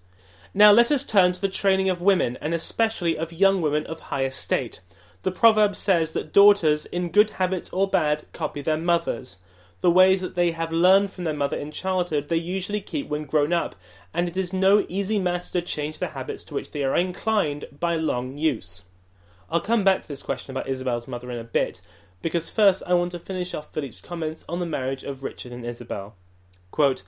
now 0.54 0.70
let 0.70 0.92
us 0.92 1.02
turn 1.02 1.32
to 1.32 1.40
the 1.40 1.48
training 1.48 1.88
of 1.88 2.00
women, 2.00 2.38
and 2.40 2.54
especially 2.54 3.18
of 3.18 3.32
young 3.32 3.60
women 3.60 3.84
of 3.86 3.98
high 3.98 4.24
estate, 4.24 4.80
the 5.22 5.30
proverb 5.30 5.76
says 5.76 6.12
that 6.12 6.32
daughters, 6.32 6.86
in 6.86 7.10
good 7.10 7.30
habits 7.30 7.70
or 7.70 7.88
bad, 7.88 8.24
copy 8.32 8.60
their 8.60 8.76
mothers. 8.76 9.38
The 9.80 9.90
ways 9.90 10.20
that 10.20 10.34
they 10.34 10.52
have 10.52 10.72
learned 10.72 11.10
from 11.10 11.24
their 11.24 11.34
mother 11.34 11.56
in 11.56 11.70
childhood 11.70 12.28
they 12.28 12.36
usually 12.36 12.80
keep 12.80 13.08
when 13.08 13.24
grown 13.24 13.52
up, 13.52 13.74
and 14.14 14.28
it 14.28 14.36
is 14.36 14.52
no 14.52 14.84
easy 14.88 15.18
matter 15.18 15.52
to 15.52 15.62
change 15.62 15.98
the 15.98 16.08
habits 16.08 16.44
to 16.44 16.54
which 16.54 16.70
they 16.70 16.84
are 16.84 16.96
inclined 16.96 17.64
by 17.78 17.96
long 17.96 18.36
use. 18.36 18.84
I'll 19.50 19.60
come 19.60 19.84
back 19.84 20.02
to 20.02 20.08
this 20.08 20.22
question 20.22 20.50
about 20.50 20.68
Isabel's 20.68 21.08
mother 21.08 21.30
in 21.30 21.38
a 21.38 21.44
bit, 21.44 21.80
because 22.20 22.48
first 22.48 22.82
I 22.86 22.94
want 22.94 23.12
to 23.12 23.18
finish 23.18 23.54
off 23.54 23.72
Philippe's 23.72 24.00
comments 24.00 24.44
on 24.48 24.60
the 24.60 24.66
marriage 24.66 25.04
of 25.04 25.22
Richard 25.22 25.52
and 25.52 25.66
Isabel. 25.66 26.14
Quote, 26.70 27.02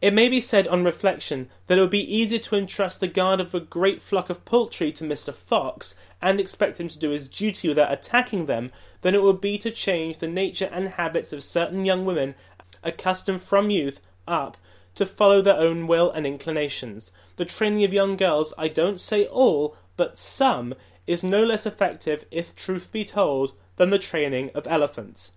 it 0.00 0.14
may 0.14 0.28
be 0.28 0.40
said 0.40 0.66
on 0.68 0.82
reflection 0.82 1.48
that 1.66 1.76
it 1.76 1.80
would 1.80 1.90
be 1.90 2.14
easier 2.14 2.38
to 2.38 2.56
entrust 2.56 3.00
the 3.00 3.06
guard 3.06 3.40
of 3.40 3.54
a 3.54 3.60
great 3.60 4.00
flock 4.00 4.30
of 4.30 4.44
poultry 4.44 4.90
to 4.90 5.04
Mr. 5.04 5.34
Fox 5.34 5.94
and 6.22 6.40
expect 6.40 6.80
him 6.80 6.88
to 6.88 6.98
do 6.98 7.10
his 7.10 7.28
duty 7.28 7.68
without 7.68 7.92
attacking 7.92 8.46
them 8.46 8.70
than 9.02 9.14
it 9.14 9.22
would 9.22 9.40
be 9.40 9.58
to 9.58 9.70
change 9.70 10.18
the 10.18 10.28
nature 10.28 10.70
and 10.72 10.88
habits 10.88 11.32
of 11.32 11.42
certain 11.42 11.84
young 11.84 12.04
women 12.04 12.34
accustomed 12.82 13.42
from 13.42 13.68
youth 13.68 14.00
up 14.26 14.56
to 14.94 15.04
follow 15.04 15.42
their 15.42 15.56
own 15.56 15.86
will 15.86 16.10
and 16.10 16.26
inclinations. 16.26 17.12
The 17.36 17.44
training 17.44 17.84
of 17.84 17.92
young 17.92 18.16
girls, 18.16 18.52
I 18.56 18.68
don't 18.68 19.00
say 19.00 19.26
all, 19.26 19.76
but 19.96 20.18
some, 20.18 20.74
is 21.06 21.22
no 21.22 21.44
less 21.44 21.66
effective, 21.66 22.24
if 22.30 22.54
truth 22.54 22.90
be 22.90 23.04
told, 23.04 23.52
than 23.76 23.90
the 23.90 23.98
training 23.98 24.50
of 24.54 24.66
elephants. 24.66 25.32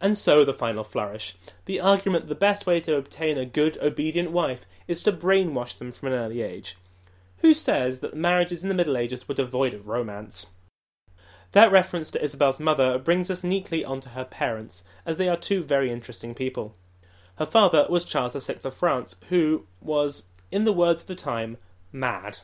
And 0.00 0.16
so 0.18 0.44
the 0.44 0.52
final 0.52 0.84
flourish. 0.84 1.36
The 1.64 1.80
argument 1.80 2.28
the 2.28 2.34
best 2.34 2.66
way 2.66 2.80
to 2.80 2.96
obtain 2.96 3.38
a 3.38 3.46
good, 3.46 3.78
obedient 3.80 4.30
wife 4.30 4.66
is 4.86 5.02
to 5.04 5.12
brainwash 5.12 5.78
them 5.78 5.90
from 5.90 6.08
an 6.08 6.14
early 6.14 6.42
age. 6.42 6.76
Who 7.38 7.54
says 7.54 8.00
that 8.00 8.16
marriages 8.16 8.62
in 8.62 8.68
the 8.68 8.74
Middle 8.74 8.96
Ages 8.96 9.28
were 9.28 9.34
devoid 9.34 9.74
of 9.74 9.88
romance? 9.88 10.46
That 11.52 11.72
reference 11.72 12.10
to 12.10 12.22
Isabel's 12.22 12.60
mother 12.60 12.98
brings 12.98 13.30
us 13.30 13.44
neatly 13.44 13.84
onto 13.84 14.10
her 14.10 14.24
parents, 14.24 14.84
as 15.06 15.16
they 15.16 15.28
are 15.28 15.36
two 15.36 15.62
very 15.62 15.90
interesting 15.90 16.34
people. 16.34 16.74
Her 17.36 17.46
father 17.46 17.86
was 17.88 18.04
Charles 18.04 18.32
VI 18.32 18.56
of 18.64 18.74
France, 18.74 19.16
who 19.28 19.66
was, 19.80 20.24
in 20.50 20.64
the 20.64 20.72
words 20.72 21.02
of 21.02 21.08
the 21.08 21.14
time, 21.14 21.56
mad. 21.92 22.40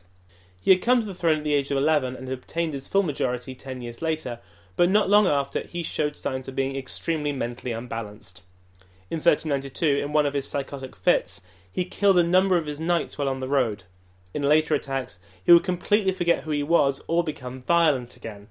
He 0.61 0.71
had 0.71 0.81
come 0.81 1.01
to 1.01 1.05
the 1.05 1.13
throne 1.13 1.39
at 1.39 1.43
the 1.43 1.53
age 1.53 1.71
of 1.71 1.77
eleven 1.77 2.15
and 2.15 2.27
had 2.27 2.37
obtained 2.37 2.73
his 2.73 2.87
full 2.87 3.03
majority 3.03 3.53
ten 3.53 3.81
years 3.81 4.01
later, 4.01 4.39
but 4.75 4.89
not 4.89 5.09
long 5.09 5.27
after 5.27 5.61
he 5.61 5.83
showed 5.83 6.15
signs 6.15 6.47
of 6.47 6.55
being 6.55 6.75
extremely 6.75 7.31
mentally 7.31 7.71
unbalanced. 7.71 8.41
In 9.09 9.17
1392, 9.17 10.03
in 10.03 10.13
one 10.13 10.25
of 10.25 10.33
his 10.33 10.47
psychotic 10.47 10.95
fits, 10.95 11.41
he 11.71 11.85
killed 11.85 12.17
a 12.17 12.23
number 12.23 12.57
of 12.57 12.65
his 12.65 12.79
knights 12.79 13.17
while 13.17 13.29
on 13.29 13.39
the 13.39 13.47
road. 13.47 13.83
In 14.33 14.41
later 14.41 14.73
attacks, 14.73 15.19
he 15.43 15.51
would 15.51 15.63
completely 15.63 16.11
forget 16.11 16.43
who 16.43 16.51
he 16.51 16.63
was 16.63 17.03
or 17.07 17.23
become 17.23 17.61
violent 17.61 18.15
again. 18.15 18.47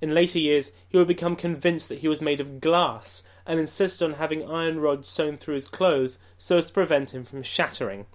In 0.00 0.14
later 0.14 0.38
years, 0.38 0.70
he 0.88 0.96
would 0.96 1.08
become 1.08 1.36
convinced 1.36 1.88
that 1.88 1.98
he 1.98 2.08
was 2.08 2.22
made 2.22 2.40
of 2.40 2.60
glass 2.60 3.22
and 3.46 3.58
insist 3.58 4.02
on 4.02 4.14
having 4.14 4.48
iron 4.48 4.80
rods 4.80 5.08
sewn 5.08 5.36
through 5.36 5.56
his 5.56 5.68
clothes 5.68 6.18
so 6.36 6.58
as 6.58 6.68
to 6.68 6.72
prevent 6.72 7.14
him 7.14 7.24
from 7.24 7.42
shattering. 7.42 8.06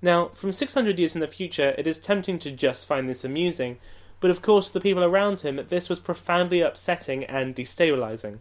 Now, 0.00 0.28
from 0.34 0.52
600 0.52 0.98
years 0.98 1.14
in 1.14 1.20
the 1.20 1.28
future, 1.28 1.74
it 1.78 1.86
is 1.86 1.98
tempting 1.98 2.38
to 2.40 2.50
just 2.50 2.86
find 2.86 3.08
this 3.08 3.24
amusing, 3.24 3.78
but 4.22 4.30
of 4.30 4.40
course 4.40 4.68
the 4.68 4.80
people 4.80 5.02
around 5.02 5.40
him, 5.40 5.60
this 5.68 5.88
was 5.88 5.98
profoundly 5.98 6.60
upsetting 6.60 7.24
and 7.24 7.56
destabilizing. 7.56 8.38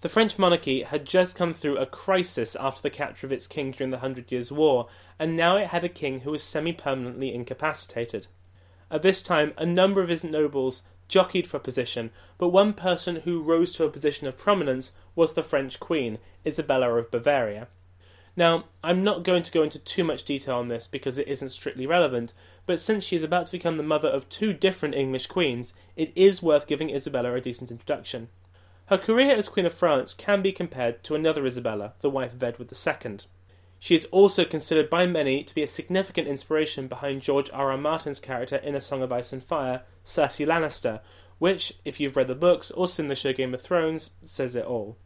The 0.00 0.08
French 0.08 0.36
monarchy 0.36 0.82
had 0.82 1.04
just 1.06 1.36
come 1.36 1.54
through 1.54 1.78
a 1.78 1.86
crisis 1.86 2.56
after 2.56 2.82
the 2.82 2.90
capture 2.90 3.24
of 3.24 3.32
its 3.32 3.46
king 3.46 3.70
during 3.70 3.92
the 3.92 4.00
Hundred 4.00 4.32
Years' 4.32 4.50
War, 4.50 4.88
and 5.20 5.36
now 5.36 5.56
it 5.56 5.68
had 5.68 5.84
a 5.84 5.88
king 5.88 6.20
who 6.20 6.32
was 6.32 6.42
semi 6.42 6.72
permanently 6.72 7.32
incapacitated. 7.32 8.26
At 8.90 9.02
this 9.02 9.22
time, 9.22 9.54
a 9.56 9.64
number 9.64 10.02
of 10.02 10.08
his 10.08 10.24
nobles 10.24 10.82
jockeyed 11.06 11.46
for 11.46 11.60
position, 11.60 12.10
but 12.36 12.48
one 12.48 12.72
person 12.72 13.16
who 13.24 13.42
rose 13.42 13.72
to 13.74 13.84
a 13.84 13.90
position 13.90 14.26
of 14.26 14.36
prominence 14.36 14.92
was 15.14 15.34
the 15.34 15.44
French 15.44 15.78
queen, 15.78 16.18
Isabella 16.44 16.92
of 16.94 17.12
Bavaria. 17.12 17.68
Now, 18.34 18.64
I'm 18.82 19.04
not 19.04 19.24
going 19.24 19.42
to 19.42 19.52
go 19.52 19.62
into 19.62 19.78
too 19.78 20.04
much 20.04 20.24
detail 20.24 20.56
on 20.56 20.68
this 20.68 20.86
because 20.86 21.18
it 21.18 21.28
isn't 21.28 21.50
strictly 21.50 21.86
relevant, 21.86 22.32
but 22.64 22.80
since 22.80 23.04
she 23.04 23.16
is 23.16 23.22
about 23.22 23.46
to 23.46 23.52
become 23.52 23.76
the 23.76 23.82
mother 23.82 24.08
of 24.08 24.28
two 24.28 24.54
different 24.54 24.94
English 24.94 25.26
queens, 25.26 25.74
it 25.96 26.12
is 26.16 26.42
worth 26.42 26.66
giving 26.66 26.88
Isabella 26.88 27.34
a 27.34 27.40
decent 27.40 27.70
introduction. 27.70 28.28
Her 28.86 28.96
career 28.98 29.34
as 29.34 29.48
Queen 29.48 29.66
of 29.66 29.74
France 29.74 30.14
can 30.14 30.40
be 30.40 30.52
compared 30.52 31.04
to 31.04 31.14
another 31.14 31.44
Isabella, 31.46 31.92
the 32.00 32.10
wife 32.10 32.32
of 32.32 32.42
Edward 32.42 32.70
II. 32.72 33.18
She 33.78 33.94
is 33.94 34.06
also 34.06 34.44
considered 34.44 34.88
by 34.88 35.06
many 35.06 35.42
to 35.44 35.54
be 35.54 35.62
a 35.62 35.66
significant 35.66 36.28
inspiration 36.28 36.86
behind 36.88 37.20
George 37.20 37.50
R. 37.52 37.70
R. 37.70 37.76
Martin's 37.76 38.20
character 38.20 38.56
in 38.56 38.74
A 38.74 38.80
Song 38.80 39.02
of 39.02 39.12
Ice 39.12 39.32
and 39.32 39.42
Fire, 39.42 39.82
Cersei 40.04 40.46
Lannister, 40.46 41.00
which, 41.38 41.74
if 41.84 41.98
you've 41.98 42.16
read 42.16 42.28
the 42.28 42.34
books 42.34 42.70
or 42.70 42.86
seen 42.86 43.08
the 43.08 43.14
show 43.14 43.32
Game 43.32 43.52
of 43.52 43.60
Thrones, 43.60 44.10
says 44.22 44.54
it 44.54 44.64
all. 44.64 44.96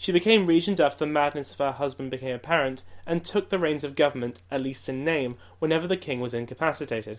She 0.00 0.12
became 0.12 0.46
regent 0.46 0.78
after 0.78 1.04
the 1.04 1.10
madness 1.10 1.50
of 1.50 1.58
her 1.58 1.72
husband 1.72 2.12
became 2.12 2.36
apparent, 2.36 2.84
and 3.04 3.24
took 3.24 3.48
the 3.48 3.58
reins 3.58 3.82
of 3.82 3.96
government, 3.96 4.42
at 4.48 4.60
least 4.60 4.88
in 4.88 5.04
name, 5.04 5.36
whenever 5.58 5.88
the 5.88 5.96
king 5.96 6.20
was 6.20 6.32
incapacitated. 6.32 7.18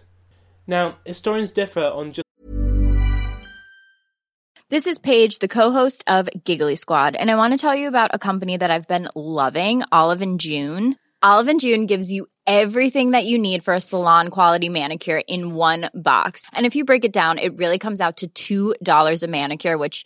Now, 0.65 0.99
historians 1.05 1.51
differ 1.51 1.83
on 1.83 2.13
just 2.13 2.23
This 4.69 4.87
is 4.87 4.97
Paige, 4.97 5.39
the 5.39 5.49
co-host 5.49 6.05
of 6.07 6.29
Giggly 6.45 6.77
Squad, 6.77 7.15
and 7.15 7.29
I 7.29 7.35
want 7.35 7.51
to 7.53 7.57
tell 7.57 7.75
you 7.75 7.89
about 7.89 8.11
a 8.13 8.19
company 8.19 8.55
that 8.55 8.71
I've 8.71 8.87
been 8.87 9.09
loving, 9.13 9.83
Olive 9.91 10.21
and 10.21 10.39
June. 10.39 10.95
Olive 11.21 11.49
and 11.49 11.59
June 11.59 11.85
gives 11.85 12.09
you 12.09 12.27
everything 12.47 13.11
that 13.11 13.25
you 13.25 13.37
need 13.37 13.61
for 13.65 13.73
a 13.73 13.81
salon 13.81 14.29
quality 14.29 14.69
manicure 14.69 15.21
in 15.27 15.53
one 15.53 15.89
box. 15.93 16.45
And 16.53 16.65
if 16.65 16.77
you 16.77 16.85
break 16.85 17.03
it 17.03 17.11
down, 17.11 17.39
it 17.39 17.57
really 17.57 17.77
comes 17.77 17.99
out 17.99 18.23
to 18.23 18.75
$2 18.77 19.23
a 19.23 19.27
manicure, 19.27 19.77
which 19.77 20.05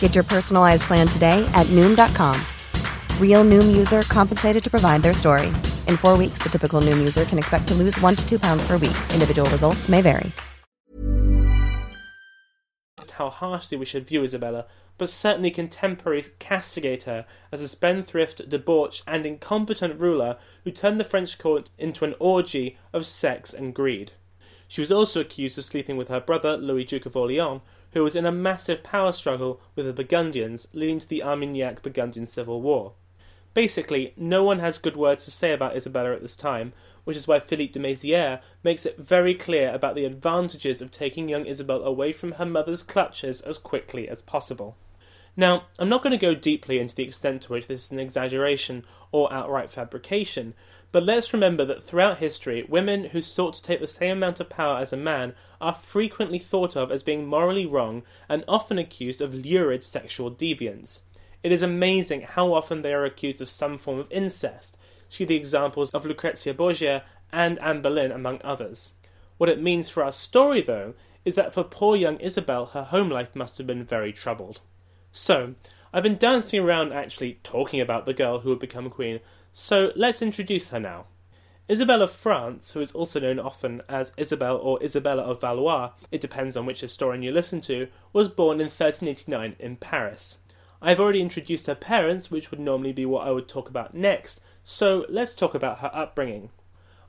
Get 0.00 0.14
your 0.14 0.24
personalized 0.24 0.84
plan 0.84 1.06
today 1.06 1.46
at 1.52 1.66
Noom.com. 1.66 2.40
Real 3.20 3.44
Noom 3.44 3.76
user 3.76 4.00
compensated 4.02 4.64
to 4.64 4.70
provide 4.70 5.02
their 5.02 5.12
story. 5.12 5.48
In 5.86 5.98
four 5.98 6.16
weeks, 6.16 6.42
the 6.42 6.48
typical 6.48 6.80
Noom 6.80 6.96
user 6.98 7.26
can 7.26 7.36
expect 7.36 7.68
to 7.68 7.74
lose 7.74 8.00
one 8.00 8.16
to 8.16 8.26
two 8.26 8.38
pounds 8.38 8.66
per 8.66 8.78
week. 8.78 8.96
Individual 9.12 9.50
results 9.50 9.90
may 9.90 10.00
vary. 10.00 10.32
How 13.12 13.30
harshly 13.30 13.78
we 13.78 13.86
should 13.86 14.06
view 14.06 14.24
Isabella, 14.24 14.66
but 14.98 15.08
certainly 15.08 15.50
contemporaries 15.50 16.30
castigate 16.38 17.04
her 17.04 17.24
as 17.50 17.62
a 17.62 17.68
spendthrift, 17.68 18.46
debauched, 18.48 19.04
and 19.06 19.24
incompetent 19.24 19.98
ruler 19.98 20.36
who 20.64 20.70
turned 20.70 21.00
the 21.00 21.04
French 21.04 21.38
court 21.38 21.70
into 21.78 22.04
an 22.04 22.14
orgy 22.18 22.76
of 22.92 23.06
sex 23.06 23.54
and 23.54 23.74
greed. 23.74 24.12
She 24.68 24.82
was 24.82 24.92
also 24.92 25.20
accused 25.20 25.56
of 25.56 25.64
sleeping 25.64 25.96
with 25.96 26.08
her 26.08 26.20
brother, 26.20 26.56
Louis 26.56 26.84
Duke 26.84 27.06
of 27.06 27.16
Orleans, 27.16 27.62
who 27.92 28.02
was 28.02 28.16
in 28.16 28.26
a 28.26 28.32
massive 28.32 28.82
power 28.82 29.12
struggle 29.12 29.60
with 29.74 29.86
the 29.86 29.92
Burgundians, 29.92 30.68
leading 30.72 30.98
to 30.98 31.08
the 31.08 31.22
Armagnac 31.22 31.82
Burgundian 31.82 32.26
Civil 32.26 32.60
War. 32.60 32.92
Basically, 33.54 34.12
no 34.16 34.44
one 34.44 34.58
has 34.58 34.76
good 34.76 34.96
words 34.96 35.24
to 35.24 35.30
say 35.30 35.52
about 35.52 35.74
Isabella 35.74 36.12
at 36.12 36.20
this 36.20 36.36
time, 36.36 36.72
which 37.04 37.16
is 37.16 37.26
why 37.26 37.40
Philippe 37.40 37.72
de 37.72 37.80
Mézières 37.80 38.40
makes 38.62 38.84
it 38.84 38.98
very 38.98 39.34
clear 39.34 39.72
about 39.72 39.94
the 39.94 40.04
advantages 40.04 40.82
of 40.82 40.90
taking 40.90 41.28
young 41.28 41.46
Isabel 41.46 41.82
away 41.82 42.12
from 42.12 42.32
her 42.32 42.44
mother's 42.44 42.82
clutches 42.82 43.40
as 43.40 43.58
quickly 43.58 44.08
as 44.08 44.20
possible. 44.20 44.76
Now, 45.36 45.66
I'm 45.78 45.88
not 45.88 46.02
going 46.02 46.10
to 46.12 46.18
go 46.18 46.34
deeply 46.34 46.78
into 46.78 46.94
the 46.94 47.04
extent 47.04 47.42
to 47.42 47.52
which 47.52 47.68
this 47.68 47.84
is 47.84 47.92
an 47.92 48.00
exaggeration 48.00 48.84
or 49.12 49.32
outright 49.32 49.70
fabrication, 49.70 50.54
but 50.96 51.04
let's 51.04 51.34
remember 51.34 51.62
that 51.62 51.82
throughout 51.82 52.20
history, 52.20 52.64
women 52.70 53.04
who 53.04 53.20
sought 53.20 53.52
to 53.52 53.62
take 53.62 53.80
the 53.80 53.86
same 53.86 54.16
amount 54.16 54.40
of 54.40 54.48
power 54.48 54.78
as 54.78 54.94
a 54.94 54.96
man 54.96 55.34
are 55.60 55.74
frequently 55.74 56.38
thought 56.38 56.74
of 56.74 56.90
as 56.90 57.02
being 57.02 57.26
morally 57.26 57.66
wrong 57.66 58.02
and 58.30 58.42
often 58.48 58.78
accused 58.78 59.20
of 59.20 59.34
lurid 59.34 59.84
sexual 59.84 60.30
deviance. 60.30 61.00
It 61.42 61.52
is 61.52 61.60
amazing 61.60 62.22
how 62.22 62.54
often 62.54 62.80
they 62.80 62.94
are 62.94 63.04
accused 63.04 63.42
of 63.42 63.48
some 63.50 63.76
form 63.76 63.98
of 63.98 64.10
incest. 64.10 64.78
See 65.06 65.26
the 65.26 65.36
examples 65.36 65.90
of 65.90 66.06
Lucrezia 66.06 66.54
Borgia 66.54 67.04
and 67.30 67.58
Anne 67.58 67.82
Boleyn, 67.82 68.10
among 68.10 68.40
others. 68.42 68.92
What 69.36 69.50
it 69.50 69.60
means 69.60 69.90
for 69.90 70.02
our 70.02 70.14
story, 70.14 70.62
though, 70.62 70.94
is 71.26 71.34
that 71.34 71.52
for 71.52 71.62
poor 71.62 71.94
young 71.94 72.16
Isabel, 72.20 72.64
her 72.72 72.84
home 72.84 73.10
life 73.10 73.36
must 73.36 73.58
have 73.58 73.66
been 73.66 73.84
very 73.84 74.14
troubled. 74.14 74.62
So, 75.12 75.56
I've 75.92 76.02
been 76.02 76.16
dancing 76.16 76.60
around 76.60 76.94
actually 76.94 77.38
talking 77.44 77.82
about 77.82 78.06
the 78.06 78.14
girl 78.14 78.40
who 78.40 78.48
would 78.48 78.60
become 78.60 78.88
queen, 78.88 79.20
so 79.58 79.90
let's 79.96 80.20
introduce 80.20 80.68
her 80.68 80.78
now. 80.78 81.06
Isabel 81.66 82.02
of 82.02 82.12
France, 82.12 82.72
who 82.72 82.82
is 82.82 82.92
also 82.92 83.18
known 83.20 83.38
often 83.38 83.80
as 83.88 84.12
Isabel 84.18 84.58
or 84.58 84.82
Isabella 84.82 85.22
of 85.22 85.40
Valois, 85.40 85.92
it 86.12 86.20
depends 86.20 86.58
on 86.58 86.66
which 86.66 86.82
historian 86.82 87.22
you 87.22 87.32
listen 87.32 87.62
to, 87.62 87.88
was 88.12 88.28
born 88.28 88.60
in 88.60 88.66
1389 88.66 89.56
in 89.58 89.76
Paris. 89.76 90.36
I've 90.82 91.00
already 91.00 91.22
introduced 91.22 91.68
her 91.68 91.74
parents, 91.74 92.30
which 92.30 92.50
would 92.50 92.60
normally 92.60 92.92
be 92.92 93.06
what 93.06 93.26
I 93.26 93.30
would 93.30 93.48
talk 93.48 93.70
about 93.70 93.94
next, 93.94 94.42
so 94.62 95.06
let's 95.08 95.32
talk 95.32 95.54
about 95.54 95.78
her 95.78 95.90
upbringing. 95.94 96.50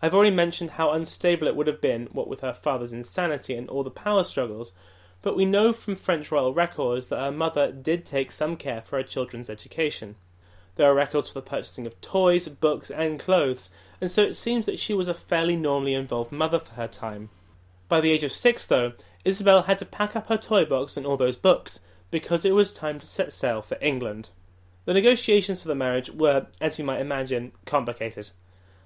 I've 0.01 0.15
already 0.15 0.33
mentioned 0.33 0.71
how 0.71 0.93
unstable 0.93 1.47
it 1.47 1.55
would 1.57 1.67
have 1.67 1.81
been, 1.81 2.07
what 2.13 2.29
with 2.29 2.39
her 2.39 2.53
father's 2.53 2.93
insanity 2.93 3.55
and 3.55 3.67
all 3.67 3.83
the 3.83 3.91
power 3.91 4.23
struggles, 4.23 4.71
but 5.21 5.35
we 5.35 5.43
know 5.43 5.73
from 5.73 5.97
French 5.97 6.31
royal 6.31 6.53
records 6.53 7.07
that 7.07 7.19
her 7.19 7.29
mother 7.29 7.73
did 7.73 8.05
take 8.05 8.31
some 8.31 8.55
care 8.55 8.81
for 8.81 8.95
her 8.95 9.03
children's 9.03 9.49
education. 9.49 10.15
There 10.77 10.89
are 10.89 10.95
records 10.95 11.27
for 11.27 11.33
the 11.33 11.41
purchasing 11.41 11.85
of 11.87 11.99
toys, 12.01 12.47
books, 12.47 12.91
and 12.91 13.19
clothes, 13.19 13.71
and 13.99 14.11
so 14.11 14.21
it 14.21 14.35
seems 14.35 14.67
that 14.67 14.79
she 14.79 14.93
was 14.93 15.07
a 15.07 15.13
fairly 15.13 15.55
normally 15.55 15.95
involved 15.95 16.31
mother 16.31 16.59
for 16.59 16.75
her 16.75 16.87
time. 16.87 17.29
By 17.89 17.99
the 17.99 18.11
age 18.11 18.23
of 18.23 18.31
six, 18.31 18.65
though, 18.65 18.93
Isabel 19.25 19.63
had 19.63 19.79
to 19.79 19.85
pack 19.85 20.15
up 20.15 20.27
her 20.27 20.37
toy 20.37 20.65
box 20.65 20.95
and 20.95 21.05
all 21.05 21.17
those 21.17 21.35
books, 21.35 21.79
because 22.11 22.45
it 22.45 22.53
was 22.53 22.71
time 22.71 22.99
to 22.99 23.07
set 23.07 23.33
sail 23.33 23.63
for 23.63 23.77
England. 23.81 24.29
The 24.85 24.93
negotiations 24.93 25.61
for 25.61 25.67
the 25.67 25.75
marriage 25.75 26.11
were, 26.11 26.45
as 26.61 26.77
you 26.77 26.85
might 26.85 27.01
imagine, 27.01 27.51
complicated. 27.65 28.29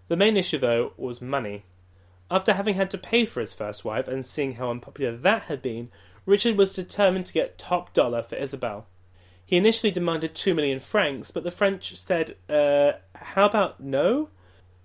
The 0.07 0.15
main 0.15 0.37
issue, 0.37 0.57
though, 0.57 0.93
was 0.95 1.21
money. 1.21 1.65
After 2.31 2.53
having 2.53 2.75
had 2.75 2.89
to 2.91 2.97
pay 2.97 3.25
for 3.25 3.41
his 3.41 3.53
first 3.53 3.83
wife 3.83 4.07
and 4.07 4.25
seeing 4.25 4.55
how 4.55 4.71
unpopular 4.71 5.17
that 5.17 5.43
had 5.43 5.61
been, 5.61 5.91
Richard 6.25 6.57
was 6.57 6.73
determined 6.73 7.25
to 7.25 7.33
get 7.33 7.57
top 7.57 7.93
dollar 7.93 8.23
for 8.23 8.35
Isabel. 8.37 8.87
He 9.51 9.57
initially 9.57 9.91
demanded 9.91 10.33
two 10.33 10.53
million 10.53 10.79
francs, 10.79 11.29
but 11.29 11.43
the 11.43 11.51
French 11.51 11.97
said, 11.97 12.37
uh, 12.47 12.93
how 13.13 13.47
about 13.47 13.81
no? 13.81 14.29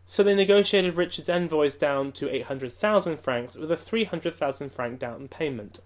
So 0.07 0.25
they 0.25 0.35
negotiated 0.35 0.95
Richard's 0.95 1.29
envoys 1.29 1.77
down 1.77 2.11
to 2.15 2.29
800,000 2.29 3.19
francs 3.19 3.55
with 3.55 3.71
a 3.71 3.77
300,000 3.77 4.73
franc 4.73 4.99
down 4.99 5.29
payment. 5.29 5.83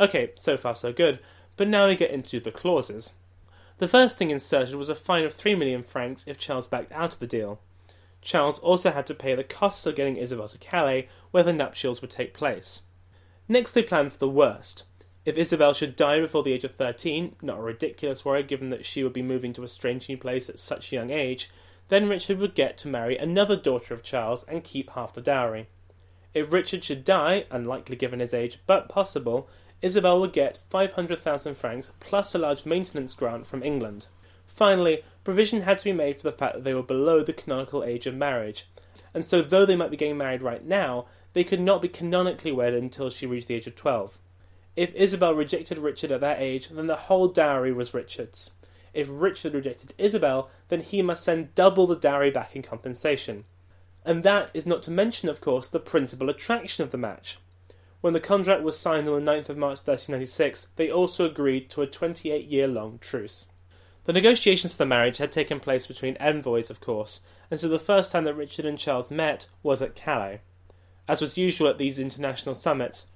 Okay, 0.00 0.32
so 0.34 0.56
far 0.56 0.74
so 0.74 0.94
good, 0.94 1.18
but 1.58 1.68
now 1.68 1.86
we 1.86 1.94
get 1.94 2.10
into 2.10 2.40
the 2.40 2.50
clauses. 2.50 3.12
The 3.76 3.86
first 3.86 4.16
thing 4.16 4.30
inserted 4.30 4.76
was 4.76 4.88
a 4.88 4.94
fine 4.94 5.24
of 5.24 5.34
3 5.34 5.54
million 5.54 5.82
francs 5.82 6.24
if 6.26 6.38
Charles 6.38 6.66
backed 6.66 6.92
out 6.92 7.12
of 7.12 7.18
the 7.18 7.26
deal. 7.26 7.60
Charles 8.22 8.58
also 8.60 8.92
had 8.92 9.06
to 9.08 9.14
pay 9.14 9.34
the 9.34 9.44
cost 9.44 9.86
of 9.86 9.96
getting 9.96 10.16
Isabel 10.16 10.48
to 10.48 10.56
Calais, 10.56 11.06
where 11.32 11.42
the 11.42 11.52
nuptials 11.52 12.00
would 12.00 12.10
take 12.10 12.32
place. 12.32 12.80
Next, 13.46 13.72
they 13.72 13.82
planned 13.82 14.14
for 14.14 14.18
the 14.18 14.26
worst. 14.26 14.84
If 15.24 15.38
Isabel 15.38 15.72
should 15.72 15.94
die 15.94 16.18
before 16.18 16.42
the 16.42 16.52
age 16.52 16.64
of 16.64 16.74
13, 16.74 17.36
not 17.42 17.58
a 17.58 17.62
ridiculous 17.62 18.24
worry 18.24 18.42
given 18.42 18.70
that 18.70 18.84
she 18.84 19.04
would 19.04 19.12
be 19.12 19.22
moving 19.22 19.52
to 19.52 19.62
a 19.62 19.68
strange 19.68 20.08
new 20.08 20.18
place 20.18 20.50
at 20.50 20.58
such 20.58 20.90
a 20.90 20.96
young 20.96 21.10
age, 21.10 21.48
then 21.88 22.08
Richard 22.08 22.38
would 22.38 22.56
get 22.56 22.76
to 22.78 22.88
marry 22.88 23.16
another 23.16 23.54
daughter 23.54 23.94
of 23.94 24.02
Charles 24.02 24.42
and 24.44 24.64
keep 24.64 24.90
half 24.90 25.14
the 25.14 25.20
dowry. 25.20 25.68
If 26.34 26.52
Richard 26.52 26.82
should 26.82 27.04
die, 27.04 27.44
unlikely 27.52 27.94
given 27.94 28.18
his 28.18 28.34
age, 28.34 28.58
but 28.66 28.88
possible, 28.88 29.48
Isabel 29.80 30.20
would 30.20 30.32
get 30.32 30.58
500,000 30.70 31.54
francs 31.54 31.92
plus 32.00 32.34
a 32.34 32.38
large 32.38 32.66
maintenance 32.66 33.14
grant 33.14 33.46
from 33.46 33.62
England. 33.62 34.08
Finally, 34.46 35.04
provision 35.22 35.62
had 35.62 35.78
to 35.78 35.84
be 35.84 35.92
made 35.92 36.16
for 36.16 36.24
the 36.24 36.36
fact 36.36 36.54
that 36.54 36.64
they 36.64 36.74
were 36.74 36.82
below 36.82 37.22
the 37.22 37.32
canonical 37.32 37.84
age 37.84 38.08
of 38.08 38.14
marriage, 38.16 38.68
and 39.14 39.24
so 39.24 39.40
though 39.40 39.66
they 39.66 39.76
might 39.76 39.90
be 39.90 39.96
getting 39.96 40.16
married 40.16 40.42
right 40.42 40.64
now, 40.64 41.06
they 41.32 41.44
could 41.44 41.60
not 41.60 41.80
be 41.80 41.88
canonically 41.88 42.50
wedded 42.50 42.82
until 42.82 43.08
she 43.08 43.24
reached 43.24 43.46
the 43.46 43.54
age 43.54 43.68
of 43.68 43.76
12. 43.76 44.18
If 44.74 44.94
Isabel 44.94 45.34
rejected 45.34 45.78
Richard 45.78 46.12
at 46.12 46.20
that 46.20 46.40
age, 46.40 46.68
then 46.70 46.86
the 46.86 46.96
whole 46.96 47.28
dowry 47.28 47.72
was 47.72 47.92
Richard's. 47.92 48.50
If 48.94 49.08
Richard 49.10 49.54
rejected 49.54 49.94
Isabel, 49.98 50.50
then 50.68 50.80
he 50.80 51.02
must 51.02 51.24
send 51.24 51.54
double 51.54 51.86
the 51.86 51.96
dowry 51.96 52.30
back 52.30 52.56
in 52.56 52.62
compensation. 52.62 53.44
And 54.04 54.22
that 54.22 54.50
is 54.54 54.66
not 54.66 54.82
to 54.84 54.90
mention, 54.90 55.28
of 55.28 55.40
course, 55.40 55.66
the 55.66 55.78
principal 55.78 56.30
attraction 56.30 56.84
of 56.84 56.90
the 56.90 56.98
match. 56.98 57.38
When 58.00 58.14
the 58.14 58.20
contract 58.20 58.62
was 58.62 58.78
signed 58.78 59.08
on 59.08 59.24
the 59.24 59.30
9th 59.30 59.48
of 59.48 59.56
March 59.56 59.78
1396, 59.78 60.68
they 60.76 60.90
also 60.90 61.24
agreed 61.24 61.70
to 61.70 61.82
a 61.82 61.86
28 61.86 62.46
year 62.46 62.66
long 62.66 62.98
truce. 62.98 63.46
The 64.04 64.12
negotiations 64.12 64.72
for 64.72 64.78
the 64.78 64.86
marriage 64.86 65.18
had 65.18 65.30
taken 65.30 65.60
place 65.60 65.86
between 65.86 66.16
envoys, 66.16 66.68
of 66.68 66.80
course, 66.80 67.20
and 67.50 67.60
so 67.60 67.68
the 67.68 67.78
first 67.78 68.10
time 68.10 68.24
that 68.24 68.34
Richard 68.34 68.64
and 68.64 68.78
Charles 68.78 69.12
met 69.12 69.46
was 69.62 69.80
at 69.80 69.94
Calais. 69.94 70.40
As 71.06 71.20
was 71.20 71.38
usual 71.38 71.68
at 71.68 71.78
these 71.78 72.00
international 72.00 72.56
summits, 72.56 73.06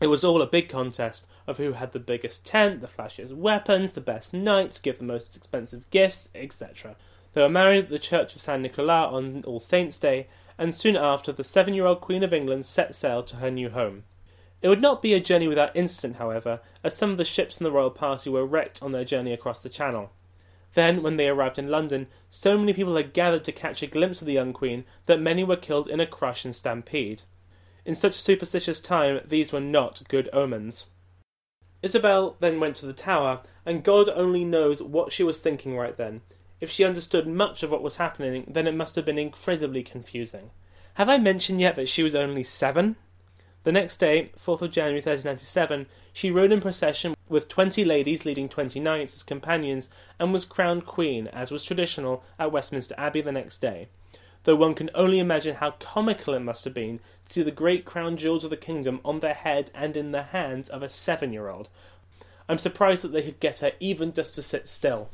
it 0.00 0.08
was 0.08 0.24
all 0.24 0.42
a 0.42 0.46
big 0.46 0.68
contest 0.68 1.26
of 1.46 1.58
who 1.58 1.72
had 1.72 1.92
the 1.92 1.98
biggest 1.98 2.44
tent, 2.44 2.80
the 2.80 2.86
flashiest 2.86 3.34
weapons, 3.34 3.94
the 3.94 4.00
best 4.00 4.34
knights, 4.34 4.78
give 4.78 4.98
the 4.98 5.04
most 5.04 5.36
expensive 5.36 5.88
gifts, 5.90 6.28
etc. 6.34 6.96
They 7.32 7.40
were 7.40 7.48
married 7.48 7.84
at 7.84 7.90
the 7.90 7.98
Church 7.98 8.34
of 8.34 8.42
Saint 8.42 8.62
Nicolas 8.62 9.12
on 9.12 9.42
All 9.44 9.60
Saints' 9.60 9.98
Day, 9.98 10.28
and 10.58 10.74
soon 10.74 10.96
after 10.96 11.32
the 11.32 11.44
seven 11.44 11.74
year 11.74 11.86
old 11.86 12.00
Queen 12.00 12.22
of 12.22 12.32
England 12.32 12.66
set 12.66 12.94
sail 12.94 13.22
to 13.22 13.36
her 13.36 13.50
new 13.50 13.70
home. 13.70 14.04
It 14.62 14.68
would 14.68 14.80
not 14.80 15.02
be 15.02 15.14
a 15.14 15.20
journey 15.20 15.48
without 15.48 15.76
incident, 15.76 16.16
however, 16.16 16.60
as 16.82 16.96
some 16.96 17.10
of 17.10 17.18
the 17.18 17.24
ships 17.24 17.58
in 17.58 17.64
the 17.64 17.70
royal 17.70 17.90
party 17.90 18.30
were 18.30 18.46
wrecked 18.46 18.82
on 18.82 18.92
their 18.92 19.04
journey 19.04 19.32
across 19.32 19.60
the 19.60 19.68
Channel. 19.68 20.10
Then, 20.74 21.02
when 21.02 21.16
they 21.16 21.28
arrived 21.28 21.58
in 21.58 21.70
London, 21.70 22.06
so 22.28 22.58
many 22.58 22.72
people 22.74 22.96
had 22.96 23.12
gathered 23.14 23.44
to 23.46 23.52
catch 23.52 23.82
a 23.82 23.86
glimpse 23.86 24.20
of 24.20 24.26
the 24.26 24.34
young 24.34 24.52
queen 24.52 24.84
that 25.06 25.20
many 25.20 25.44
were 25.44 25.56
killed 25.56 25.88
in 25.88 26.00
a 26.00 26.06
crush 26.06 26.44
and 26.44 26.54
stampede. 26.54 27.22
In 27.86 27.94
such 27.94 28.16
a 28.16 28.20
superstitious 28.20 28.80
time, 28.80 29.20
these 29.24 29.52
were 29.52 29.60
not 29.60 30.02
good 30.08 30.28
omens. 30.32 30.86
Isabel 31.82 32.36
then 32.40 32.58
went 32.58 32.74
to 32.78 32.86
the 32.86 32.92
tower, 32.92 33.42
and 33.64 33.84
God 33.84 34.08
only 34.08 34.44
knows 34.44 34.82
what 34.82 35.12
she 35.12 35.22
was 35.22 35.38
thinking 35.38 35.76
right 35.76 35.96
then. 35.96 36.22
If 36.60 36.68
she 36.68 36.82
understood 36.82 37.28
much 37.28 37.62
of 37.62 37.70
what 37.70 37.84
was 37.84 37.98
happening, 37.98 38.44
then 38.48 38.66
it 38.66 38.74
must 38.74 38.96
have 38.96 39.04
been 39.04 39.20
incredibly 39.20 39.84
confusing. 39.84 40.50
Have 40.94 41.08
I 41.08 41.18
mentioned 41.18 41.60
yet 41.60 41.76
that 41.76 41.88
she 41.88 42.02
was 42.02 42.16
only 42.16 42.42
seven? 42.42 42.96
The 43.62 43.70
next 43.70 43.98
day, 43.98 44.32
4th 44.36 44.62
of 44.62 44.72
January 44.72 44.98
1397, 44.98 45.86
she 46.12 46.32
rode 46.32 46.50
in 46.50 46.60
procession 46.60 47.14
with 47.28 47.48
twenty 47.48 47.84
ladies 47.84 48.24
leading 48.24 48.48
twenty 48.48 48.80
knights 48.80 49.14
as 49.14 49.22
companions, 49.22 49.88
and 50.18 50.32
was 50.32 50.44
crowned 50.44 50.86
queen, 50.86 51.28
as 51.28 51.52
was 51.52 51.62
traditional, 51.62 52.24
at 52.36 52.50
Westminster 52.50 52.96
Abbey 52.98 53.20
the 53.20 53.30
next 53.30 53.60
day. 53.60 53.86
Though 54.46 54.54
one 54.54 54.74
can 54.74 54.90
only 54.94 55.18
imagine 55.18 55.56
how 55.56 55.72
comical 55.72 56.32
it 56.32 56.38
must 56.38 56.64
have 56.66 56.72
been 56.72 57.00
to 57.28 57.34
see 57.34 57.42
the 57.42 57.50
great 57.50 57.84
crown 57.84 58.16
jewels 58.16 58.44
of 58.44 58.50
the 58.50 58.56
kingdom 58.56 59.00
on 59.04 59.18
the 59.18 59.34
head 59.34 59.72
and 59.74 59.96
in 59.96 60.12
the 60.12 60.22
hands 60.22 60.68
of 60.68 60.84
a 60.84 60.88
seven 60.88 61.32
year 61.32 61.48
old. 61.48 61.68
I'm 62.48 62.58
surprised 62.58 63.02
that 63.02 63.08
they 63.08 63.22
could 63.22 63.40
get 63.40 63.58
her 63.58 63.72
even 63.80 64.12
just 64.12 64.36
to 64.36 64.42
sit 64.42 64.68
still. 64.68 65.10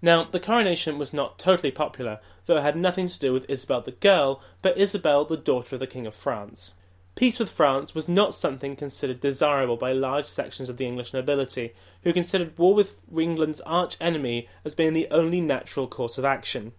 Now, 0.00 0.24
the 0.24 0.40
coronation 0.40 0.96
was 0.96 1.12
not 1.12 1.38
totally 1.38 1.70
popular, 1.70 2.18
though 2.46 2.56
it 2.56 2.62
had 2.62 2.78
nothing 2.78 3.08
to 3.08 3.18
do 3.18 3.34
with 3.34 3.44
Isabel 3.46 3.82
the 3.82 3.90
girl, 3.90 4.40
but 4.62 4.78
Isabel 4.78 5.26
the 5.26 5.36
daughter 5.36 5.76
of 5.76 5.80
the 5.80 5.86
King 5.86 6.06
of 6.06 6.14
France. 6.14 6.72
Peace 7.14 7.38
with 7.38 7.50
France 7.50 7.94
was 7.94 8.08
not 8.08 8.34
something 8.34 8.74
considered 8.74 9.20
desirable 9.20 9.76
by 9.76 9.92
large 9.92 10.24
sections 10.24 10.70
of 10.70 10.78
the 10.78 10.86
English 10.86 11.12
nobility, 11.12 11.74
who 12.04 12.12
considered 12.14 12.56
war 12.56 12.72
with 12.72 12.98
England's 13.14 13.60
arch 13.60 13.98
enemy 14.00 14.48
as 14.64 14.74
being 14.74 14.94
the 14.94 15.08
only 15.10 15.42
natural 15.42 15.86
course 15.86 16.16
of 16.16 16.24
action. 16.24 16.72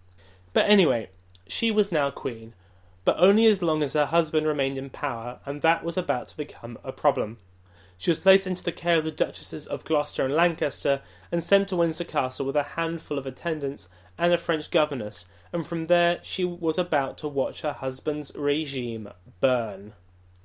But 0.52 0.68
anyway, 0.68 1.10
she 1.46 1.70
was 1.70 1.92
now 1.92 2.10
queen, 2.10 2.54
but 3.04 3.16
only 3.18 3.46
as 3.46 3.62
long 3.62 3.82
as 3.82 3.92
her 3.92 4.06
husband 4.06 4.46
remained 4.46 4.78
in 4.78 4.90
power, 4.90 5.40
and 5.44 5.62
that 5.62 5.84
was 5.84 5.96
about 5.96 6.28
to 6.28 6.36
become 6.36 6.78
a 6.82 6.92
problem. 6.92 7.38
She 7.98 8.10
was 8.10 8.18
placed 8.18 8.46
into 8.46 8.64
the 8.64 8.72
care 8.72 8.98
of 8.98 9.04
the 9.04 9.10
Duchesses 9.10 9.66
of 9.66 9.84
Gloucester 9.84 10.24
and 10.24 10.34
Lancaster, 10.34 11.02
and 11.30 11.44
sent 11.44 11.68
to 11.68 11.76
Windsor 11.76 12.04
Castle 12.04 12.46
with 12.46 12.56
a 12.56 12.62
handful 12.62 13.18
of 13.18 13.26
attendants 13.26 13.88
and 14.18 14.32
a 14.32 14.38
French 14.38 14.70
governess, 14.70 15.26
and 15.52 15.66
from 15.66 15.86
there 15.86 16.18
she 16.22 16.44
was 16.44 16.78
about 16.78 17.18
to 17.18 17.28
watch 17.28 17.62
her 17.62 17.72
husband's 17.72 18.32
regime 18.34 19.08
burn. 19.40 19.92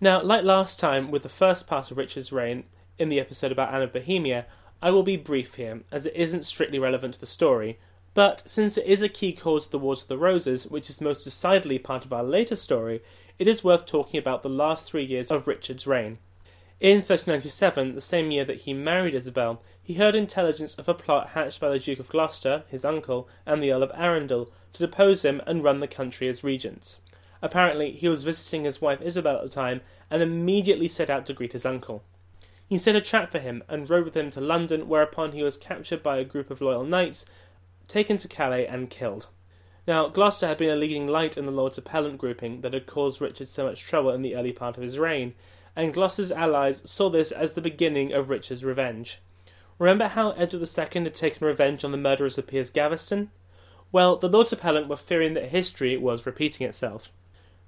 Now, 0.02 0.22
like 0.22 0.44
last 0.44 0.80
time 0.80 1.12
with 1.12 1.24
the 1.24 1.30
first 1.30 1.68
part 1.68 1.92
of 1.92 1.98
Richard's 1.98 2.32
reign 2.32 2.64
in 2.98 3.10
the 3.10 3.20
episode 3.20 3.52
about 3.52 3.74
Anne 3.74 3.82
of 3.82 3.94
Bohemia, 3.94 4.46
I 4.82 4.92
will 4.92 5.04
be 5.04 5.18
brief 5.18 5.56
here, 5.56 5.82
as 5.92 6.06
it 6.06 6.16
isn't 6.16 6.46
strictly 6.46 6.80
relevant 6.80 7.16
to 7.16 7.20
the 7.20 7.26
story, 7.26 7.80
but 8.14 8.42
since 8.46 8.78
it 8.78 8.86
is 8.86 9.02
a 9.02 9.10
key 9.10 9.34
cause 9.34 9.66
to 9.66 9.72
the 9.72 9.80
Wars 9.80 10.04
of 10.04 10.08
the 10.08 10.18
Roses, 10.18 10.68
which 10.68 10.90
is 10.90 11.02
most 11.02 11.24
decidedly 11.24 11.80
part 11.80 12.06
of 12.06 12.14
our 12.14 12.24
later 12.24 12.56
story, 12.56 13.02
it 13.38 13.48
is 13.48 13.64
worth 13.64 13.86
talking 13.86 14.20
about 14.20 14.44
the 14.44 14.50
last 14.50 14.86
three 14.86 15.06
years 15.06 15.32
of 15.32 15.48
Richard's 15.48 15.88
reign. 15.88 16.18
In 16.80 16.98
1397, 16.98 17.94
the 17.94 18.02
same 18.02 18.32
year 18.32 18.46
that 18.46 18.62
he 18.62 18.74
married 18.74 19.14
Isabel, 19.14 19.62
he 19.82 19.96
heard 19.96 20.16
intelligence 20.16 20.76
of 20.76 20.88
a 20.88 20.94
plot 20.94 21.30
hatched 21.30 21.60
by 21.60 21.70
the 21.70 21.80
Duke 21.80 22.00
of 22.00 22.08
Gloucester, 22.08 22.64
his 22.70 22.86
uncle, 22.86 23.28
and 23.46 23.62
the 23.62 23.74
Earl 23.74 23.84
of 23.84 23.92
Arundel 23.94 24.50
to 24.74 24.86
depose 24.86 25.26
him 25.26 25.42
and 25.46 25.64
run 25.64 25.82
the 25.82 25.88
country 25.88 26.30
as 26.30 26.44
regents. 26.44 27.00
Apparently, 27.42 27.92
he 27.92 28.08
was 28.08 28.24
visiting 28.24 28.64
his 28.64 28.82
wife 28.82 29.02
Isabel 29.02 29.38
at 29.38 29.44
the 29.44 29.50
time 29.50 29.82
and 30.10 30.22
immediately 30.22 30.88
set 30.88 31.10
out 31.10 31.26
to 31.26 31.34
greet 31.34 31.54
his 31.54 31.66
uncle. 31.66 32.04
He 32.68 32.78
set 32.78 32.96
a 32.96 33.02
trap 33.02 33.32
for 33.32 33.40
him 33.40 33.64
and 33.68 33.90
rode 33.90 34.06
with 34.06 34.16
him 34.16 34.30
to 34.32 34.42
London, 34.42 34.88
whereupon 34.88 35.32
he 35.32 35.44
was 35.44 35.58
captured 35.58 36.04
by 36.04 36.18
a 36.18 36.24
group 36.24 36.52
of 36.52 36.62
loyal 36.62 36.84
knights, 36.84 37.26
taken 37.90 38.16
to 38.18 38.30
Calais, 38.30 38.66
and 38.66 38.90
killed. 38.90 39.28
Now, 39.86 40.08
Gloucester 40.08 40.48
had 40.48 40.60
been 40.60 40.70
a 40.70 40.76
leading 40.76 41.08
light 41.08 41.36
in 41.36 41.46
the 41.46 41.52
Lords 41.52 41.78
Appellant 41.78 42.20
grouping 42.20 42.62
that 42.62 42.74
had 42.74 42.86
caused 42.86 43.20
Richard 43.20 43.50
so 43.50 43.66
much 43.66 43.82
trouble 43.82 44.12
in 44.12 44.22
the 44.22 44.36
early 44.36 44.54
part 44.54 44.78
of 44.78 44.84
his 44.84 45.00
reign, 45.00 45.34
and 45.76 45.94
Gloucester's 45.94 46.32
allies 46.32 46.88
saw 46.90 47.10
this 47.10 47.32
as 47.32 47.54
the 47.54 47.62
beginning 47.62 48.14
of 48.14 48.30
Richard's 48.30 48.64
revenge. 48.64 49.20
Remember 49.80 50.08
how 50.08 50.32
Edward 50.32 50.62
II 50.62 51.04
had 51.04 51.16
taken 51.16 51.48
revenge 51.48 51.84
on 51.84 51.92
the 51.92 51.98
murderers 51.98 52.38
of 52.38 52.48
Piers 52.48 52.70
Gaveston? 52.70 53.32
Well, 53.92 54.18
the 54.18 54.30
Lords 54.30 54.54
Appellant 54.54 54.88
were 54.88 54.96
fearing 54.96 55.34
that 55.34 55.50
history 55.50 55.98
was 55.98 56.26
repeating 56.26 56.68
itself. 56.68 57.12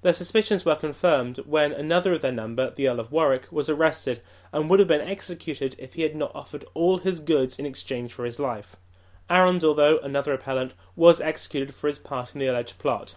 Their 0.02 0.12
suspicions 0.12 0.64
were 0.64 0.76
confirmed 0.76 1.38
when 1.38 1.72
another 1.72 2.12
of 2.12 2.22
their 2.22 2.30
number, 2.30 2.70
the 2.70 2.86
Earl 2.86 3.00
of 3.00 3.10
Warwick, 3.10 3.50
was 3.50 3.68
arrested 3.68 4.20
and 4.52 4.68
would 4.68 4.78
have 4.78 4.88
been 4.88 5.00
executed 5.00 5.74
if 5.78 5.94
he 5.94 6.02
had 6.02 6.14
not 6.14 6.32
offered 6.34 6.64
all 6.74 6.98
his 6.98 7.18
goods 7.18 7.58
in 7.58 7.66
exchange 7.66 8.12
for 8.12 8.24
his 8.24 8.38
life. 8.38 8.76
Arundel, 9.32 9.74
though, 9.74 9.98
another 10.02 10.34
appellant, 10.34 10.74
was 10.94 11.18
executed 11.20 11.74
for 11.74 11.88
his 11.88 11.98
part 11.98 12.34
in 12.34 12.38
the 12.38 12.48
alleged 12.48 12.76
plot. 12.78 13.14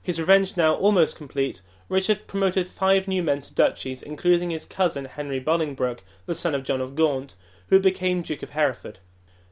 His 0.00 0.18
revenge 0.18 0.56
now 0.56 0.74
almost 0.74 1.16
complete, 1.16 1.60
Richard 1.90 2.26
promoted 2.26 2.66
five 2.66 3.06
new 3.06 3.22
men 3.22 3.42
to 3.42 3.52
duchies, 3.52 4.02
including 4.02 4.48
his 4.48 4.64
cousin 4.64 5.04
Henry 5.04 5.38
Bolingbroke, 5.38 6.02
the 6.24 6.34
son 6.34 6.54
of 6.54 6.64
John 6.64 6.80
of 6.80 6.94
Gaunt, 6.94 7.36
who 7.66 7.78
became 7.78 8.22
Duke 8.22 8.42
of 8.42 8.50
Hereford. 8.50 9.00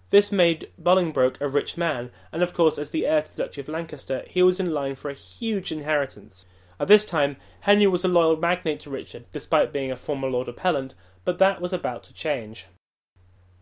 This 0.08 0.32
made 0.32 0.70
Bolingbroke 0.78 1.38
a 1.42 1.48
rich 1.48 1.76
man, 1.76 2.10
and 2.32 2.42
of 2.42 2.54
course, 2.54 2.78
as 2.78 2.88
the 2.88 3.04
heir 3.04 3.20
to 3.20 3.36
the 3.36 3.44
Duchy 3.44 3.60
of 3.60 3.68
Lancaster, 3.68 4.24
he 4.26 4.42
was 4.42 4.58
in 4.58 4.72
line 4.72 4.94
for 4.94 5.10
a 5.10 5.14
huge 5.14 5.70
inheritance. 5.70 6.46
At 6.80 6.88
this 6.88 7.04
time, 7.04 7.36
Henry 7.60 7.86
was 7.86 8.02
a 8.02 8.08
loyal 8.08 8.36
magnate 8.36 8.80
to 8.80 8.90
Richard, 8.90 9.26
despite 9.30 9.74
being 9.74 9.92
a 9.92 9.96
former 9.96 10.30
Lord 10.30 10.48
Appellant, 10.48 10.94
but 11.26 11.38
that 11.38 11.60
was 11.60 11.74
about 11.74 12.02
to 12.04 12.14
change. 12.14 12.66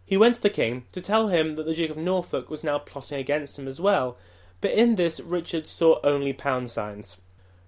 He 0.06 0.16
went 0.16 0.36
to 0.36 0.42
the 0.42 0.50
king 0.50 0.84
to 0.92 1.00
tell 1.00 1.28
him 1.28 1.56
that 1.56 1.64
the 1.64 1.74
Duke 1.74 1.90
of 1.90 1.96
Norfolk 1.96 2.50
was 2.50 2.62
now 2.62 2.78
plotting 2.78 3.18
against 3.18 3.58
him 3.58 3.66
as 3.66 3.80
well, 3.80 4.16
but 4.60 4.72
in 4.72 4.96
this 4.96 5.18
Richard 5.20 5.66
saw 5.66 5.98
only 6.04 6.32
pound 6.32 6.70
signs. 6.70 7.16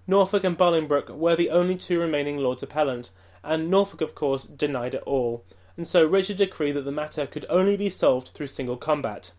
Norfolk 0.05 0.43
and 0.43 0.57
Bolingbroke 0.57 1.09
were 1.09 1.35
the 1.35 1.49
only 1.49 1.75
two 1.75 1.99
remaining 1.99 2.37
Lords 2.37 2.63
Appellant, 2.63 3.11
and 3.43 3.69
Norfolk, 3.69 4.01
of 4.01 4.15
course, 4.15 4.45
denied 4.45 4.93
it 4.93 5.03
all, 5.05 5.43
and 5.75 5.87
so 5.87 6.05
Richard 6.05 6.37
decreed 6.37 6.75
that 6.75 6.85
the 6.85 6.91
matter 6.91 7.25
could 7.25 7.45
only 7.49 7.75
be 7.75 7.89
solved 7.89 8.29
through 8.29 8.47
single 8.47 8.77
combat. 8.77 9.31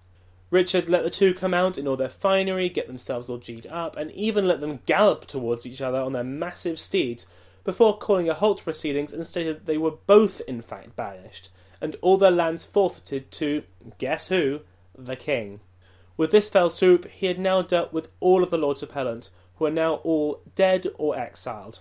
Richard 0.51 0.89
let 0.89 1.05
the 1.05 1.11
two 1.11 1.35
come 1.35 1.53
out 1.53 1.79
in 1.79 1.87
all 1.87 1.97
their 1.97 2.09
finery, 2.09 2.69
get 2.69 2.87
themselves 2.87 3.29
all 3.29 3.39
G'd 3.39 3.67
up, 3.67 3.97
and 3.97 4.11
even 4.13 4.47
let 4.47 4.61
them 4.61 4.81
gallop 4.87 5.27
towards 5.27 5.67
each 5.67 5.81
other 5.83 5.99
on 5.99 6.13
their 6.13 6.25
massive 6.25 6.81
steeds, 6.81 7.27
before 7.65 7.99
calling 7.99 8.29
a 8.29 8.35
halt 8.35 8.59
to 8.59 8.65
proceedings 8.65 9.13
and 9.13 9.27
stated 9.27 9.57
that 9.57 9.67
they 9.67 9.79
were 9.79 9.91
both 9.91 10.41
in 10.49 10.63
fact 10.63 10.97
banished, 10.97 11.51
and 11.81 11.97
all 12.03 12.17
their 12.17 12.31
lands 12.31 12.65
forfeited 12.65 13.31
to, 13.33 13.63
guess 13.99 14.29
who, 14.29 14.61
the 14.97 15.17
king. 15.17 15.61
With 16.17 16.33
this 16.33 16.49
fell 16.49 16.71
swoop, 16.71 17.07
he 17.07 17.27
had 17.27 17.39
now 17.39 17.63
dealt 17.63 17.93
with 17.93 18.09
all 18.21 18.43
of 18.43 18.51
the 18.51 18.59
Lords 18.59 18.83
Appellant, 18.83 19.31
who 19.57 19.67
are 19.67 19.71
now 19.71 19.95
all 19.97 20.43
dead 20.55 20.89
or 20.97 21.19
exiled. 21.19 21.81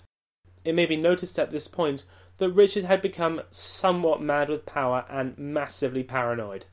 It 0.63 0.75
may 0.75 0.85
be 0.85 0.95
noticed 0.95 1.39
at 1.39 1.51
this 1.51 1.67
point 1.67 2.03
that 2.37 2.49
Richard 2.49 2.85
had 2.85 3.01
become 3.01 3.41
somewhat 3.49 4.21
mad 4.21 4.49
with 4.49 4.65
power 4.65 5.05
and 5.09 5.37
massively 5.37 6.03
paranoid. 6.03 6.65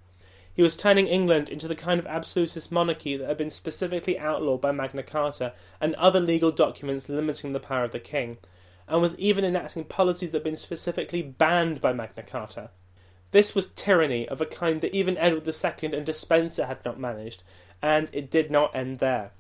He 0.53 0.63
was 0.63 0.77
turning 0.77 1.07
England 1.07 1.49
into 1.49 1.67
the 1.67 1.75
kind 1.75 1.99
of 1.99 2.07
absolutist 2.07 2.71
monarchy 2.71 3.17
that 3.17 3.27
had 3.27 3.37
been 3.37 3.51
specifically 3.51 4.19
outlawed 4.19 4.61
by 4.61 4.73
Magna 4.73 5.03
Carta 5.03 5.53
and 5.81 5.95
other 5.97 6.21
legal 6.21 6.53
documents 6.53 7.09
limiting 7.09 7.53
the 7.53 7.61
power 7.61 7.85
of 7.85 7.93
the 7.93 7.99
king, 7.99 8.39
and 8.87 9.01
was 9.01 9.19
even 9.19 9.45
enacting 9.45 9.85
policies 9.85 10.31
that 10.31 10.39
had 10.39 10.45
been 10.45 10.57
specifically 10.57 11.23
banned 11.23 11.81
by 11.81 11.93
Magna 11.93 12.23
Carta. 12.23 12.71
This 13.35 13.53
was 13.53 13.67
tyranny 13.67 14.29
of 14.29 14.41
a 14.41 14.47
kind 14.47 14.81
that 14.81 14.95
even 14.95 15.19
Edward 15.19 15.45
II 15.45 15.93
and 15.93 16.07
Despenser 16.07 16.67
had 16.67 16.85
not 16.85 17.01
managed, 17.01 17.43
and 17.83 18.09
it 18.13 18.31
did 18.31 18.49
not 18.49 18.77
end 18.77 19.01
there. 19.01 19.33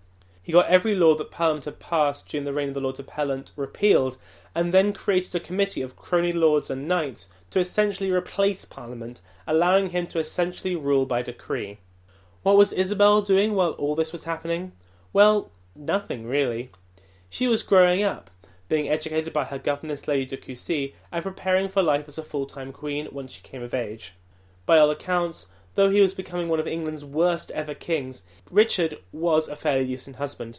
He 0.42 0.50
got 0.50 0.66
every 0.66 0.96
law 0.96 1.14
that 1.14 1.30
Parliament 1.30 1.66
had 1.66 1.78
passed 1.78 2.28
during 2.28 2.44
the 2.44 2.52
reign 2.52 2.70
of 2.70 2.74
the 2.74 2.80
Lords 2.80 2.98
Appellant 2.98 3.52
repealed 3.54 4.16
and 4.52 4.74
then 4.74 4.94
created 4.94 5.32
a 5.36 5.38
committee 5.38 5.80
of 5.80 5.94
crony 5.94 6.32
lords 6.32 6.70
and 6.70 6.88
knights 6.88 7.28
to 7.50 7.60
essentially 7.60 8.10
replace 8.10 8.64
Parliament, 8.64 9.22
allowing 9.46 9.90
him 9.90 10.08
to 10.08 10.18
essentially 10.18 10.74
rule 10.74 11.06
by 11.06 11.22
decree. 11.22 11.78
What 12.42 12.56
was 12.56 12.72
Isabel 12.72 13.22
doing 13.22 13.54
while 13.54 13.74
all 13.74 13.94
this 13.94 14.12
was 14.12 14.24
happening? 14.24 14.72
Well, 15.12 15.52
nothing 15.76 16.26
really. 16.26 16.70
She 17.30 17.46
was 17.46 17.62
growing 17.62 18.02
up, 18.02 18.28
being 18.74 18.88
educated 18.88 19.32
by 19.32 19.44
her 19.44 19.56
governess 19.56 20.08
Lady 20.08 20.26
de 20.26 20.36
Coucy, 20.36 20.96
and 21.12 21.22
preparing 21.22 21.68
for 21.68 21.80
life 21.80 22.08
as 22.08 22.18
a 22.18 22.24
full 22.24 22.44
time 22.44 22.72
queen 22.72 23.06
once 23.12 23.30
she 23.30 23.40
came 23.40 23.62
of 23.62 23.72
age. 23.72 24.14
By 24.66 24.78
all 24.78 24.90
accounts, 24.90 25.46
though 25.74 25.90
he 25.90 26.00
was 26.00 26.12
becoming 26.12 26.48
one 26.48 26.58
of 26.58 26.66
England's 26.66 27.04
worst 27.04 27.52
ever 27.52 27.72
kings, 27.72 28.24
Richard 28.50 28.98
was 29.12 29.46
a 29.46 29.54
fairly 29.54 29.86
decent 29.86 30.16
husband. 30.16 30.58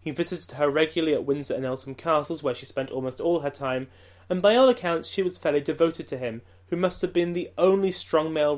He 0.00 0.10
visited 0.10 0.56
her 0.56 0.68
regularly 0.68 1.14
at 1.14 1.24
Windsor 1.24 1.54
and 1.54 1.64
Eltham 1.64 1.94
castles, 1.94 2.42
where 2.42 2.52
she 2.52 2.66
spent 2.66 2.90
almost 2.90 3.20
all 3.20 3.42
her 3.42 3.50
time, 3.50 3.86
and 4.28 4.42
by 4.42 4.56
all 4.56 4.68
accounts 4.68 5.06
she 5.06 5.22
was 5.22 5.38
fairly 5.38 5.60
devoted 5.60 6.08
to 6.08 6.18
him, 6.18 6.42
who 6.66 6.74
must 6.74 7.00
have 7.00 7.12
been 7.12 7.32
the 7.32 7.52
only 7.56 7.92
strong 7.92 8.32
male 8.32 8.56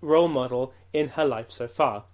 role 0.00 0.26
model 0.26 0.74
in 0.92 1.10
her 1.10 1.24
life 1.24 1.52
so 1.52 1.68
far. 1.68 2.06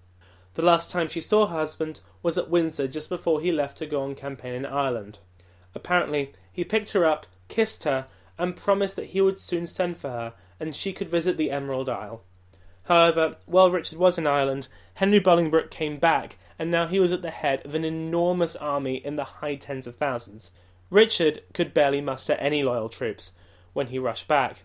The 0.57 0.63
last 0.63 0.91
time 0.91 1.09
she 1.09 1.23
saw 1.23 1.47
her 1.47 1.57
husband 1.57 2.03
was 2.23 2.37
at 2.37 2.51
Windsor 2.51 2.87
just 2.87 3.09
before 3.09 3.41
he 3.41 3.51
left 3.51 3.79
to 3.79 3.87
go 3.87 4.03
on 4.03 4.15
campaign 4.15 4.53
in 4.53 4.67
Ireland. 4.67 5.21
Apparently, 5.77 6.33
he 6.51 6.65
picked 6.65 6.91
her 6.91 7.07
up, 7.07 7.27
kissed 7.47 7.85
her, 7.85 8.07
and 8.37 8.57
promised 8.57 8.97
that 8.97 9.11
he 9.11 9.21
would 9.21 9.39
soon 9.39 9.69
send 9.69 9.99
for 9.99 10.11
her, 10.11 10.33
and 10.59 10.75
she 10.75 10.93
could 10.93 11.09
visit 11.09 11.37
the 11.37 11.53
Emerald 11.53 11.89
Isle. 11.89 12.23
However, 12.85 13.37
while 13.47 13.71
Richard 13.71 13.99
was 13.99 14.17
in 14.17 14.27
Ireland, 14.27 14.69
Henry 14.95 15.21
Bolingbroke 15.21 15.71
came 15.71 15.99
back 15.99 16.37
and 16.59 16.71
now 16.71 16.87
he 16.87 16.99
was 16.99 17.13
at 17.13 17.23
the 17.23 17.31
head 17.31 17.65
of 17.65 17.75
an 17.75 17.85
enormous 17.85 18.57
army 18.57 18.97
in 18.97 19.17
the 19.17 19.25
high 19.25 19.57
tens 19.57 19.87
of 19.87 19.97
thousands. 19.97 20.53
Richard 20.89 21.43
could 21.53 21.75
barely 21.75 22.01
muster 22.01 22.35
any 22.35 22.63
loyal 22.63 22.89
troops 22.89 23.33
when 23.73 23.89
he 23.89 23.99
rushed 23.99 24.29
back. 24.29 24.63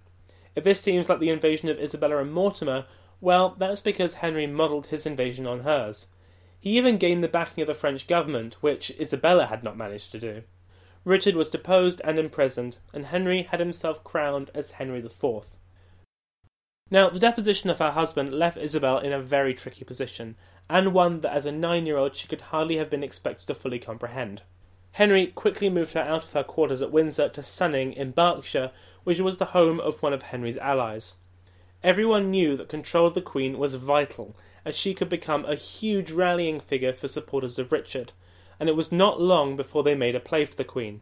If 0.56 0.64
this 0.64 0.80
seems 0.80 1.10
like 1.10 1.20
the 1.20 1.30
invasion 1.30 1.70
of 1.70 1.80
Isabella 1.80 2.18
and 2.18 2.32
Mortimer, 2.32 2.86
well, 3.20 3.56
that's 3.58 3.82
because 3.82 4.16
Henry 4.16 4.48
modelled 4.48 4.88
his 4.88 5.06
invasion 5.06 5.46
on 5.46 5.62
hers. 5.62 6.08
He 6.60 6.78
even 6.78 6.98
gained 6.98 7.24
the 7.24 7.28
backing 7.28 7.62
of 7.62 7.68
the 7.68 7.74
French 7.74 8.08
government, 8.08 8.56
which 8.62 8.92
Isabella 9.00 9.48
had 9.48 9.64
not 9.64 9.78
managed 9.78 10.12
to 10.14 10.20
do. 10.20 10.44
Richard 11.04 11.36
was 11.36 11.50
deposed 11.50 12.00
and 12.04 12.20
imprisoned, 12.20 12.78
and 12.94 13.06
Henry 13.06 13.44
had 13.44 13.60
himself 13.60 14.04
crowned 14.04 14.52
as 14.54 14.74
Henry 14.74 15.00
IV. 15.00 15.58
Now, 16.92 17.10
the 17.10 17.20
deposition 17.20 17.70
of 17.70 17.80
her 17.80 17.92
husband 17.92 18.34
left 18.34 18.58
Isabel 18.58 19.00
in 19.00 19.12
a 19.12 19.22
very 19.22 19.54
tricky 19.54 19.84
position, 19.84 20.36
and 20.70 20.94
one 20.94 21.22
that 21.22 21.34
as 21.34 21.46
a 21.46 21.52
nine 21.52 21.86
year 21.86 21.98
old 21.98 22.16
she 22.16 22.28
could 22.28 22.42
hardly 22.42 22.78
have 22.78 22.90
been 22.90 23.04
expected 23.04 23.48
to 23.48 23.56
fully 23.56 23.80
comprehend. 23.80 24.44
Henry 24.92 25.28
quickly 25.28 25.70
moved 25.70 25.94
her 25.94 26.02
out 26.02 26.26
of 26.26 26.34
her 26.34 26.44
quarters 26.44 26.82
at 26.82 26.92
Windsor 26.92 27.30
to 27.30 27.42
Sonning 27.42 27.94
in 27.94 28.12
Berkshire, 28.12 28.72
which 29.04 29.22
was 29.22 29.38
the 29.38 29.46
home 29.46 29.80
of 29.80 30.04
one 30.04 30.14
of 30.14 30.22
Henry's 30.22 30.58
allies. 30.58 31.16
Everyone 31.82 32.30
knew 32.30 32.56
that 32.58 32.70
control 32.70 33.08
of 33.08 33.14
the 33.14 33.22
Queen 33.22 33.58
was 33.58 33.74
vital, 33.76 34.36
as 34.66 34.76
she 34.76 34.94
could 34.94 35.10
become 35.10 35.46
a 35.46 35.56
huge 35.56 36.12
rallying 36.12 36.60
figure 36.60 36.94
for 36.94 37.08
supporters 37.08 37.58
of 37.58 37.72
Richard, 37.72 38.12
and 38.62 38.70
it 38.70 38.76
was 38.76 38.92
not 38.92 39.20
long 39.20 39.56
before 39.56 39.82
they 39.82 39.96
made 39.96 40.14
a 40.14 40.20
play 40.20 40.46
for 40.46 40.56
the 40.56 40.64
Queen. 40.64 41.02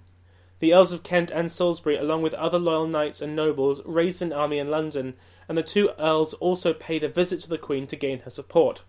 The 0.60 0.74
Earls 0.74 0.94
of 0.94 1.04
Kent 1.04 1.30
and 1.30 1.52
Salisbury, 1.52 1.98
along 1.98 2.22
with 2.22 2.34
other 2.36 2.58
loyal 2.58 2.88
knights 2.88 3.22
and 3.22 3.36
nobles, 3.36 3.82
raised 3.84 4.22
an 4.22 4.32
army 4.32 4.60
in 4.60 4.72
London, 4.72 5.16
and 5.50 5.58
the 5.58 5.62
two 5.62 5.90
earls 6.00 6.34
also 6.36 6.72
paid 6.72 7.04
a 7.04 7.10
visit 7.10 7.42
to 7.42 7.50
the 7.50 7.58
Queen 7.58 7.86
to 7.88 7.98
gain 7.98 8.20
her 8.20 8.30
support. 8.30 8.84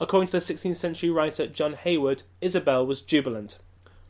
According 0.00 0.28
to 0.28 0.32
the 0.32 0.38
16th 0.38 0.76
century 0.76 1.10
writer 1.10 1.48
John 1.48 1.72
Hayward, 1.72 2.22
Isabel 2.40 2.86
was 2.86 3.02
jubilant. 3.02 3.58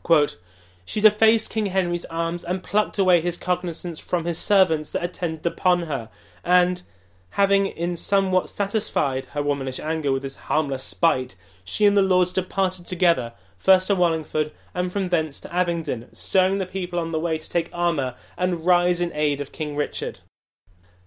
Quote, 0.03 0.37
she 0.85 1.01
defaced 1.01 1.49
King 1.49 1.65
Henry's 1.65 2.05
arms 2.05 2.43
and 2.43 2.61
plucked 2.61 2.99
away 2.99 3.21
his 3.21 3.37
cognizance 3.37 3.97
from 3.97 4.25
his 4.25 4.37
servants 4.37 4.91
that 4.91 5.03
attended 5.03 5.47
upon 5.47 5.87
her, 5.87 6.09
and, 6.43 6.83
having 7.31 7.65
in 7.65 7.97
somewhat 7.97 8.51
satisfied 8.51 9.25
her 9.31 9.41
womanish 9.41 9.79
anger 9.79 10.11
with 10.11 10.21
this 10.21 10.35
harmless 10.35 10.83
spite, 10.83 11.35
she 11.63 11.87
and 11.87 11.97
the 11.97 12.03
lords 12.03 12.31
departed 12.31 12.85
together, 12.85 13.33
first 13.57 13.87
to 13.87 13.95
Wallingford, 13.95 14.51
and 14.73 14.91
from 14.91 15.09
thence 15.09 15.39
to 15.39 15.53
Abingdon, 15.53 16.13
stirring 16.13 16.57
the 16.57 16.65
people 16.65 16.99
on 16.99 17.11
the 17.11 17.19
way 17.19 17.37
to 17.37 17.49
take 17.49 17.69
armour 17.71 18.15
and 18.37 18.65
rise 18.65 19.01
in 19.01 19.11
aid 19.13 19.41
of 19.41 19.51
King 19.51 19.75
Richard. 19.75 20.19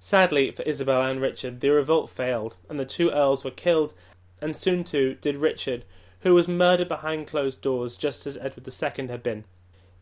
Sadly 0.00 0.50
for 0.50 0.62
Isabel 0.62 1.02
and 1.02 1.20
Richard, 1.20 1.60
the 1.60 1.70
revolt 1.70 2.08
failed, 2.08 2.56
and 2.68 2.78
the 2.78 2.84
two 2.84 3.10
earls 3.10 3.44
were 3.44 3.50
killed, 3.50 3.94
and 4.40 4.56
soon 4.56 4.84
too 4.84 5.14
did 5.20 5.36
Richard, 5.36 5.84
who 6.20 6.34
was 6.34 6.48
murdered 6.48 6.88
behind 6.88 7.26
closed 7.26 7.60
doors 7.60 7.96
just 7.96 8.26
as 8.26 8.36
Edward 8.36 8.66
II 8.66 9.08
had 9.08 9.22
been. 9.22 9.44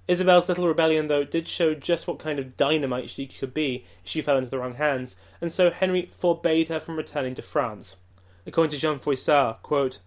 Isabel's 0.09 0.49
little 0.49 0.69
rebellion, 0.69 1.09
though, 1.09 1.25
did 1.25 1.49
show 1.49 1.75
just 1.75 2.07
what 2.07 2.21
kind 2.21 2.39
of 2.39 2.57
dynamite 2.57 3.11
she 3.11 3.27
could 3.27 3.53
be 3.53 3.85
if 4.05 4.11
she 4.11 4.23
fell 4.23 4.37
into 4.37 4.51
the 4.51 4.59
wrong 4.59 4.75
hands, 4.75 5.17
and 5.41 5.51
so 5.51 5.71
Henry 5.71 6.07
forbade 6.07 6.69
her 6.69 6.79
from 6.79 6.97
returning 6.97 7.35
to 7.35 7.43
France. 7.43 7.97
According 8.47 8.71
to 8.71 8.79
Jean 8.79 9.01
Froissart, 9.01 9.63
quote, 9.63 9.99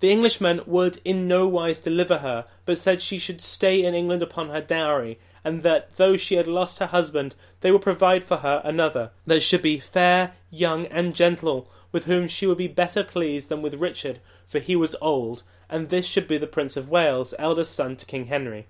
the 0.00 0.12
Englishmen 0.12 0.60
would 0.66 1.00
in 1.04 1.26
no 1.26 1.48
wise 1.48 1.78
deliver 1.78 2.18
her, 2.18 2.44
but 2.64 2.78
said 2.78 3.00
she 3.00 3.18
should 3.18 3.40
stay 3.40 3.82
in 3.82 3.94
England 3.94 4.22
upon 4.22 4.50
her 4.50 4.60
dowry, 4.60 5.18
and 5.42 5.62
that 5.62 5.96
though 5.96 6.16
she 6.16 6.34
had 6.34 6.46
lost 6.46 6.78
her 6.78 6.86
husband, 6.86 7.34
they 7.60 7.70
would 7.70 7.82
provide 7.82 8.24
for 8.24 8.38
her 8.38 8.60
another, 8.64 9.10
that 9.26 9.42
should 9.42 9.62
be 9.62 9.78
fair, 9.78 10.34
young, 10.50 10.86
and 10.86 11.14
gentle, 11.14 11.70
with 11.92 12.04
whom 12.04 12.28
she 12.28 12.46
would 12.46 12.58
be 12.58 12.68
better 12.68 13.02
pleased 13.02 13.48
than 13.48 13.62
with 13.62 13.74
Richard, 13.74 14.20
for 14.46 14.58
he 14.58 14.76
was 14.76 14.96
old, 15.00 15.42
and 15.70 15.88
this 15.88 16.04
should 16.04 16.28
be 16.28 16.36
the 16.36 16.46
Prince 16.46 16.76
of 16.76 16.90
Wales, 16.90 17.32
eldest 17.38 17.74
son 17.74 17.96
to 17.96 18.06
King 18.06 18.26
Henry. 18.26 18.66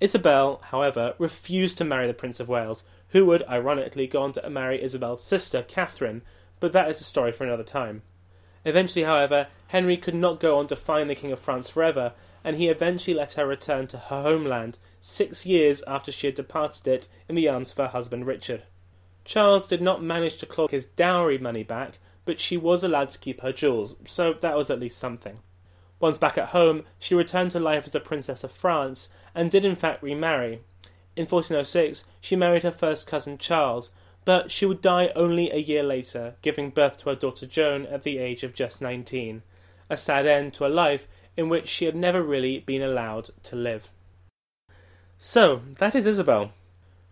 Isabel, 0.00 0.60
however, 0.70 1.14
refused 1.18 1.78
to 1.78 1.84
marry 1.84 2.06
the 2.06 2.14
Prince 2.14 2.40
of 2.40 2.48
Wales, 2.48 2.84
who 3.08 3.26
would 3.26 3.46
ironically 3.48 4.06
go 4.06 4.22
on 4.22 4.32
to 4.32 4.50
marry 4.50 4.82
Isabel's 4.82 5.22
sister, 5.22 5.62
Catherine, 5.62 6.22
but 6.60 6.72
that 6.72 6.88
is 6.88 7.00
a 7.00 7.04
story 7.04 7.30
for 7.30 7.44
another 7.44 7.62
time. 7.62 8.02
Eventually, 8.64 9.04
however, 9.04 9.48
Henry 9.68 9.96
could 9.96 10.14
not 10.14 10.40
go 10.40 10.58
on 10.58 10.66
to 10.68 10.76
find 10.76 11.10
the 11.10 11.14
King 11.14 11.32
of 11.32 11.40
France 11.40 11.68
forever, 11.68 12.14
and 12.42 12.56
he 12.56 12.68
eventually 12.68 13.16
let 13.16 13.34
her 13.34 13.46
return 13.46 13.86
to 13.88 13.98
her 13.98 14.22
homeland, 14.22 14.78
six 15.00 15.44
years 15.44 15.82
after 15.86 16.10
she 16.10 16.26
had 16.26 16.34
departed 16.34 16.86
it 16.86 17.08
in 17.28 17.34
the 17.34 17.48
arms 17.48 17.72
of 17.72 17.76
her 17.76 17.88
husband 17.88 18.26
Richard. 18.26 18.62
Charles 19.24 19.66
did 19.66 19.80
not 19.80 20.02
manage 20.02 20.36
to 20.38 20.46
claw 20.46 20.68
his 20.68 20.86
dowry 20.86 21.38
money 21.38 21.62
back, 21.62 21.98
but 22.24 22.40
she 22.40 22.56
was 22.56 22.84
allowed 22.84 23.10
to 23.10 23.18
keep 23.18 23.40
her 23.40 23.52
jewels, 23.52 23.96
so 24.06 24.32
that 24.34 24.56
was 24.56 24.70
at 24.70 24.80
least 24.80 24.98
something. 24.98 25.38
Once 26.00 26.18
back 26.18 26.36
at 26.36 26.48
home, 26.50 26.84
she 26.98 27.14
returned 27.14 27.50
to 27.50 27.60
life 27.60 27.86
as 27.86 27.94
a 27.94 28.00
princess 28.00 28.44
of 28.44 28.52
France, 28.52 29.08
and 29.34 29.50
did 29.50 29.64
in 29.64 29.76
fact 29.76 30.02
remarry. 30.02 30.60
In 31.16 31.26
1406, 31.26 32.04
she 32.20 32.36
married 32.36 32.62
her 32.62 32.70
first 32.70 33.06
cousin 33.06 33.38
Charles, 33.38 33.90
but 34.24 34.50
she 34.50 34.66
would 34.66 34.80
die 34.80 35.10
only 35.14 35.50
a 35.50 35.58
year 35.58 35.82
later, 35.82 36.36
giving 36.42 36.70
birth 36.70 36.98
to 36.98 37.10
her 37.10 37.14
daughter 37.14 37.46
Joan 37.46 37.86
at 37.86 38.02
the 38.02 38.18
age 38.18 38.42
of 38.42 38.54
just 38.54 38.80
19. 38.80 39.42
A 39.90 39.96
sad 39.96 40.26
end 40.26 40.54
to 40.54 40.66
a 40.66 40.68
life 40.68 41.06
in 41.36 41.48
which 41.48 41.68
she 41.68 41.84
had 41.84 41.96
never 41.96 42.22
really 42.22 42.60
been 42.60 42.82
allowed 42.82 43.30
to 43.42 43.56
live. 43.56 43.90
So, 45.18 45.62
that 45.78 45.94
is 45.94 46.06
Isabel. 46.06 46.52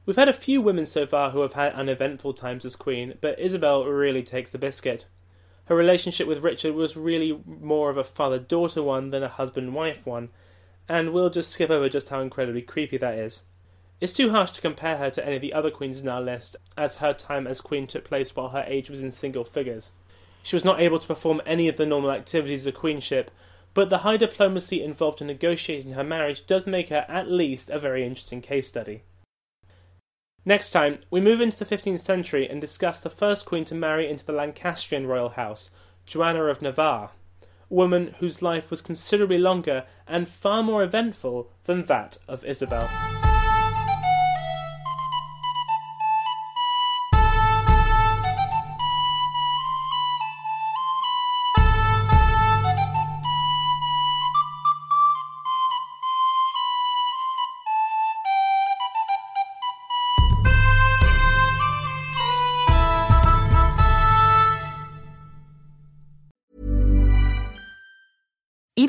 We've 0.05 0.17
had 0.17 0.29
a 0.29 0.33
few 0.33 0.61
women 0.61 0.87
so 0.87 1.07
far 1.07 1.31
who 1.31 1.43
have 1.43 1.53
had 1.53 1.75
uneventful 1.75 2.35
times 2.35 2.65
as 2.65 2.77
queen, 2.77 3.15
but 3.21 3.39
Isabel 3.39 3.85
really 3.85 4.23
takes 4.23 4.51
the 4.51 4.59
biscuit. 4.59 5.07
Her 5.67 5.77
relationship 5.77 6.27
with 6.27 6.43
Richard 6.43 6.75
was 6.75 6.97
really 6.97 7.41
more 7.47 7.89
of 7.89 7.97
a 7.97 8.05
father 8.05 8.39
daughter 8.39 8.83
one 8.83 9.11
than 9.11 9.23
a 9.23 9.29
husband 9.29 9.75
wife 9.75 10.05
one, 10.05 10.31
and 10.89 11.13
we'll 11.13 11.31
just 11.31 11.51
skip 11.51 11.71
over 11.71 11.89
just 11.89 12.09
how 12.09 12.21
incredibly 12.21 12.63
creepy 12.63 12.97
that 12.97 13.15
is. 13.17 13.43
It's 14.03 14.13
too 14.13 14.31
harsh 14.33 14.51
to 14.51 14.61
compare 14.61 14.97
her 14.97 15.11
to 15.11 15.25
any 15.25 15.37
of 15.37 15.43
the 15.43 15.53
other 15.53 15.71
queens 15.71 16.01
in 16.01 16.09
our 16.09 16.21
list, 16.21 16.57
as 16.77 16.97
her 16.97 17.13
time 17.13 17.47
as 17.47 17.61
queen 17.61 17.87
took 17.87 18.03
place 18.03 18.35
while 18.35 18.49
her 18.49 18.65
age 18.67 18.91
was 18.91 19.01
in 19.01 19.13
single 19.13 19.45
figures. 19.45 19.93
She 20.43 20.57
was 20.57 20.65
not 20.65 20.81
able 20.81 20.99
to 20.99 21.07
perform 21.07 21.41
any 21.47 21.69
of 21.69 21.77
the 21.77 21.87
normal 21.87 22.11
activities 22.11 22.67
of 22.67 22.75
queenship, 22.75 23.31
but 23.75 23.91
the 23.91 23.99
high 23.99 24.17
diplomacy 24.17 24.83
involved 24.83 25.21
in 25.21 25.29
negotiating 25.29 25.93
her 25.93 26.03
marriage 26.03 26.49
does 26.49 26.67
make 26.67 26.89
her 26.89 27.07
at 27.09 27.31
least 27.31 27.71
a 27.71 27.79
very 27.79 28.05
interesting 28.05 28.41
case 28.41 28.67
study. 28.67 29.05
Next 30.45 30.73
time, 30.73 30.99
we 31.09 31.21
move 31.21 31.41
into 31.41 31.57
the 31.57 31.65
15th 31.65 32.01
century 32.01 32.49
and 32.51 32.61
discuss 32.61 32.99
the 32.99 33.09
first 33.09 33.47
queen 33.47 33.65
to 33.67 33.75
marry 33.77 34.11
into 34.11 34.27
the 34.27 34.33
Lancastrian 34.33 35.07
royal 35.07 35.29
house, 35.29 35.71
Joanna 36.07 36.47
of 36.47 36.61
Navarre, 36.61 37.13
a 37.41 37.47
woman 37.73 38.17
whose 38.19 38.43
life 38.43 38.69
was 38.69 38.83
considerably 38.83 39.39
longer 39.39 39.85
and 40.09 40.29
far 40.29 40.65
more 40.65 40.83
eventful 40.83 41.53
than 41.67 41.85
that 41.85 42.19
of 42.27 42.45
Isabel. 42.45 42.91